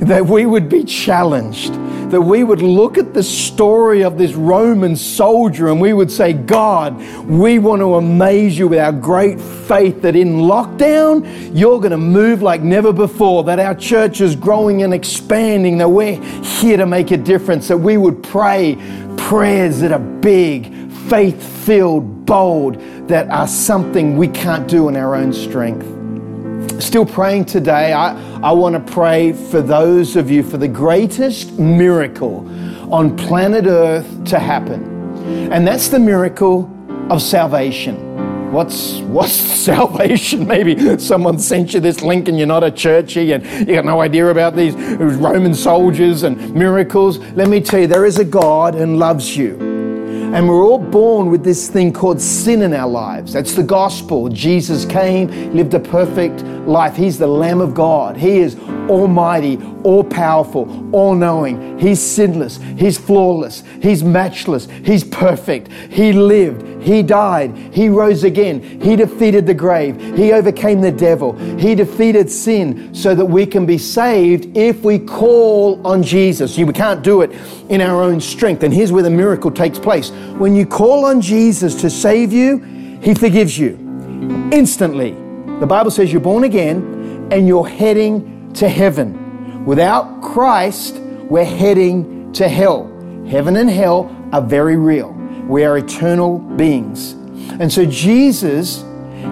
that 0.00 0.26
we 0.26 0.46
would 0.46 0.68
be 0.68 0.84
challenged 0.84 1.74
that 2.10 2.20
we 2.20 2.42
would 2.42 2.62
look 2.62 2.96
at 2.96 3.12
the 3.12 3.22
story 3.22 4.02
of 4.02 4.16
this 4.16 4.32
Roman 4.32 4.96
soldier 4.96 5.68
and 5.68 5.80
we 5.80 5.92
would 5.92 6.10
say, 6.10 6.32
God, 6.32 6.96
we 7.26 7.58
want 7.58 7.80
to 7.80 7.96
amaze 7.96 8.58
you 8.58 8.68
with 8.68 8.78
our 8.78 8.92
great 8.92 9.38
faith 9.38 10.00
that 10.02 10.16
in 10.16 10.38
lockdown, 10.38 11.50
you're 11.54 11.78
going 11.78 11.90
to 11.90 11.98
move 11.98 12.40
like 12.40 12.62
never 12.62 12.92
before, 12.92 13.44
that 13.44 13.58
our 13.58 13.74
church 13.74 14.20
is 14.20 14.34
growing 14.36 14.82
and 14.82 14.94
expanding, 14.94 15.78
that 15.78 15.88
we're 15.88 16.20
here 16.42 16.78
to 16.78 16.86
make 16.86 17.10
a 17.10 17.16
difference, 17.16 17.68
that 17.68 17.78
we 17.78 17.96
would 17.98 18.22
pray 18.22 18.76
prayers 19.18 19.80
that 19.80 19.92
are 19.92 19.98
big, 19.98 20.90
faith 21.08 21.42
filled, 21.64 22.24
bold, 22.24 22.80
that 23.08 23.28
are 23.28 23.46
something 23.46 24.16
we 24.16 24.28
can't 24.28 24.66
do 24.68 24.88
in 24.88 24.96
our 24.96 25.14
own 25.14 25.32
strength 25.32 25.97
still 26.80 27.06
praying 27.06 27.46
today, 27.46 27.92
I, 27.92 28.40
I 28.40 28.52
want 28.52 28.74
to 28.74 28.92
pray 28.92 29.32
for 29.32 29.60
those 29.60 30.16
of 30.16 30.30
you 30.30 30.42
for 30.42 30.56
the 30.56 30.68
greatest 30.68 31.58
miracle 31.58 32.48
on 32.92 33.16
planet 33.16 33.66
Earth 33.66 34.24
to 34.26 34.38
happen. 34.38 35.50
And 35.52 35.66
that's 35.66 35.88
the 35.88 35.98
miracle 35.98 36.74
of 37.10 37.22
salvation. 37.22 38.52
What's 38.52 39.00
what's 39.00 39.32
salvation? 39.68 40.46
Maybe 40.46 40.98
someone 40.98 41.38
sent 41.38 41.74
you 41.74 41.80
this 41.80 42.02
link 42.02 42.28
and 42.28 42.38
you're 42.38 42.46
not 42.46 42.64
a 42.64 42.70
churchy 42.70 43.32
and 43.32 43.44
you 43.68 43.74
got 43.74 43.84
no 43.84 44.00
idea 44.00 44.28
about 44.28 44.56
these 44.56 44.74
Roman 44.74 45.54
soldiers 45.54 46.22
and 46.22 46.54
miracles. 46.54 47.18
Let 47.18 47.48
me 47.48 47.60
tell 47.60 47.80
you, 47.80 47.86
there 47.86 48.06
is 48.06 48.18
a 48.18 48.24
God 48.24 48.74
and 48.74 48.98
loves 48.98 49.36
you. 49.36 49.67
And 50.34 50.46
we're 50.46 50.62
all 50.62 50.78
born 50.78 51.30
with 51.30 51.42
this 51.42 51.68
thing 51.70 51.90
called 51.90 52.20
sin 52.20 52.60
in 52.60 52.74
our 52.74 52.88
lives. 52.88 53.32
That's 53.32 53.54
the 53.54 53.62
gospel. 53.62 54.28
Jesus 54.28 54.84
came, 54.84 55.28
lived 55.54 55.72
a 55.72 55.80
perfect 55.80 56.42
life. 56.66 56.94
He's 56.94 57.18
the 57.18 57.26
Lamb 57.26 57.62
of 57.62 57.72
God. 57.72 58.16
He 58.16 58.38
is 58.38 58.54
almighty, 58.88 59.58
all 59.84 60.04
powerful, 60.04 60.94
all 60.94 61.14
knowing. 61.14 61.78
He's 61.78 62.00
sinless. 62.00 62.58
He's 62.76 62.98
flawless. 62.98 63.62
He's 63.82 64.02
matchless. 64.02 64.68
He's 64.84 65.04
perfect. 65.04 65.70
He 65.90 66.12
lived. 66.12 66.82
He 66.82 67.02
died. 67.02 67.56
He 67.72 67.88
rose 67.88 68.24
again. 68.24 68.62
He 68.80 68.96
defeated 68.96 69.46
the 69.46 69.54
grave. 69.54 70.00
He 70.16 70.32
overcame 70.32 70.80
the 70.80 70.92
devil. 70.92 71.32
He 71.58 71.74
defeated 71.74 72.30
sin 72.30 72.94
so 72.94 73.14
that 73.14 73.26
we 73.26 73.46
can 73.46 73.66
be 73.66 73.78
saved 73.78 74.56
if 74.56 74.82
we 74.82 74.98
call 74.98 75.84
on 75.86 76.02
Jesus. 76.02 76.56
We 76.56 76.72
can't 76.72 77.02
do 77.02 77.22
it 77.22 77.32
in 77.68 77.80
our 77.80 78.02
own 78.02 78.20
strength. 78.20 78.62
And 78.62 78.72
here's 78.72 78.92
where 78.92 79.02
the 79.02 79.10
miracle 79.10 79.50
takes 79.50 79.78
place. 79.78 80.10
When 80.38 80.54
you 80.54 80.66
call 80.66 81.04
on 81.04 81.20
Jesus 81.20 81.74
to 81.80 81.90
save 81.90 82.32
you, 82.32 82.58
He 83.02 83.14
forgives 83.14 83.58
you 83.58 83.88
instantly. 84.52 85.12
The 85.60 85.66
Bible 85.66 85.90
says 85.90 86.12
you're 86.12 86.20
born 86.20 86.44
again 86.44 87.28
and 87.32 87.46
you're 87.46 87.66
heading 87.66 88.37
to 88.54 88.68
heaven. 88.68 89.64
Without 89.64 90.22
Christ, 90.22 90.96
we're 90.96 91.44
heading 91.44 92.32
to 92.32 92.48
hell. 92.48 92.84
Heaven 93.28 93.56
and 93.56 93.68
hell 93.68 94.14
are 94.32 94.42
very 94.42 94.76
real. 94.76 95.12
We 95.46 95.64
are 95.64 95.78
eternal 95.78 96.38
beings. 96.38 97.12
And 97.60 97.72
so 97.72 97.84
Jesus 97.84 98.84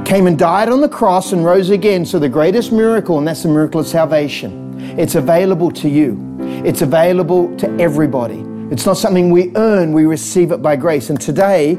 came 0.04 0.26
and 0.26 0.38
died 0.38 0.68
on 0.68 0.80
the 0.80 0.88
cross 0.88 1.32
and 1.32 1.44
rose 1.44 1.70
again. 1.70 2.04
So 2.04 2.18
the 2.18 2.28
greatest 2.28 2.72
miracle, 2.72 3.18
and 3.18 3.26
that's 3.26 3.42
the 3.42 3.48
miracle 3.48 3.80
of 3.80 3.86
salvation, 3.86 4.80
it's 4.98 5.14
available 5.14 5.70
to 5.72 5.88
you. 5.88 6.36
It's 6.64 6.82
available 6.82 7.56
to 7.58 7.68
everybody. 7.78 8.44
It's 8.70 8.86
not 8.86 8.96
something 8.96 9.30
we 9.30 9.54
earn, 9.54 9.92
we 9.92 10.06
receive 10.06 10.50
it 10.50 10.60
by 10.60 10.76
grace. 10.76 11.10
And 11.10 11.20
today, 11.20 11.72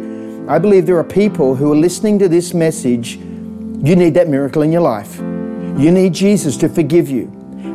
I 0.48 0.58
believe 0.58 0.86
there 0.86 0.98
are 0.98 1.04
people 1.04 1.56
who 1.56 1.74
are 1.74 1.76
listening 1.76 2.18
to 2.20 2.30
this 2.30 2.54
message. 2.54 3.18
You 3.18 3.96
need 3.96 4.14
that 4.14 4.30
miracle 4.30 4.62
in 4.62 4.72
your 4.72 4.82
life. 4.82 5.20
You 5.78 5.92
need 5.92 6.14
Jesus 6.14 6.58
to 6.58 6.70
forgive 6.70 7.10
you. 7.10 7.32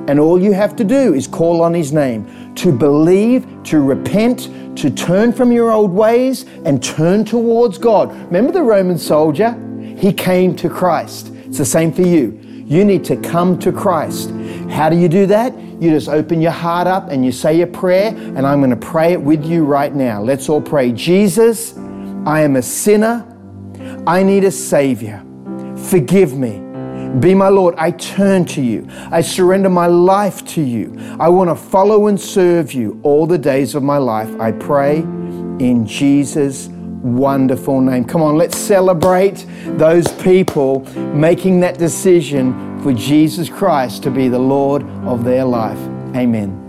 And 0.08 0.18
all 0.18 0.42
you 0.42 0.52
have 0.52 0.74
to 0.76 0.84
do 0.84 1.14
is 1.14 1.28
call 1.28 1.62
on 1.62 1.72
His 1.72 1.92
name, 1.92 2.54
to 2.56 2.72
believe, 2.72 3.46
to 3.64 3.80
repent, 3.80 4.50
to 4.78 4.90
turn 4.90 5.32
from 5.32 5.52
your 5.52 5.70
old 5.70 5.92
ways 5.92 6.44
and 6.64 6.82
turn 6.82 7.24
towards 7.24 7.78
God. 7.78 8.12
Remember 8.26 8.50
the 8.50 8.62
Roman 8.62 8.98
soldier? 8.98 9.56
He 9.96 10.12
came 10.12 10.56
to 10.56 10.68
Christ. 10.68 11.32
It's 11.46 11.58
the 11.58 11.64
same 11.64 11.92
for 11.92 12.02
you. 12.02 12.38
You 12.66 12.84
need 12.84 13.04
to 13.04 13.16
come 13.16 13.56
to 13.60 13.70
Christ. 13.70 14.30
How 14.68 14.88
do 14.88 14.96
you 14.96 15.08
do 15.08 15.26
that? 15.26 15.56
You 15.80 15.90
just 15.90 16.08
open 16.08 16.40
your 16.40 16.52
heart 16.52 16.88
up 16.88 17.10
and 17.10 17.24
you 17.24 17.30
say 17.30 17.60
a 17.60 17.66
prayer, 17.66 18.08
and 18.08 18.44
I'm 18.46 18.58
going 18.58 18.70
to 18.70 18.76
pray 18.76 19.12
it 19.12 19.22
with 19.22 19.44
you 19.44 19.64
right 19.64 19.94
now. 19.94 20.20
Let's 20.22 20.48
all 20.48 20.62
pray. 20.62 20.90
Jesus, 20.90 21.76
I 22.26 22.40
am 22.40 22.56
a 22.56 22.62
sinner. 22.62 23.28
I 24.06 24.24
need 24.24 24.42
a 24.42 24.50
Savior. 24.50 25.24
Forgive 25.76 26.36
me 26.36 26.61
Be 27.20 27.34
my 27.34 27.48
Lord. 27.48 27.74
I 27.76 27.90
turn 27.92 28.44
to 28.46 28.62
you. 28.62 28.86
I 29.10 29.20
surrender 29.20 29.68
my 29.68 29.86
life 29.86 30.44
to 30.48 30.62
you. 30.62 30.96
I 31.20 31.28
want 31.28 31.50
to 31.50 31.56
follow 31.56 32.06
and 32.06 32.20
serve 32.20 32.72
you 32.72 33.00
all 33.02 33.26
the 33.26 33.38
days 33.38 33.74
of 33.74 33.82
my 33.82 33.98
life. 33.98 34.28
I 34.40 34.52
pray 34.52 34.98
in 34.98 35.86
Jesus' 35.86 36.68
wonderful 36.68 37.80
name. 37.80 38.04
Come 38.04 38.22
on, 38.22 38.36
let's 38.36 38.56
celebrate 38.56 39.46
those 39.64 40.10
people 40.22 40.80
making 41.14 41.60
that 41.60 41.78
decision 41.78 42.80
for 42.80 42.92
Jesus 42.92 43.48
Christ 43.48 44.02
to 44.04 44.10
be 44.10 44.28
the 44.28 44.38
Lord 44.38 44.82
of 45.04 45.24
their 45.24 45.44
life. 45.44 45.78
Amen. 46.16 46.61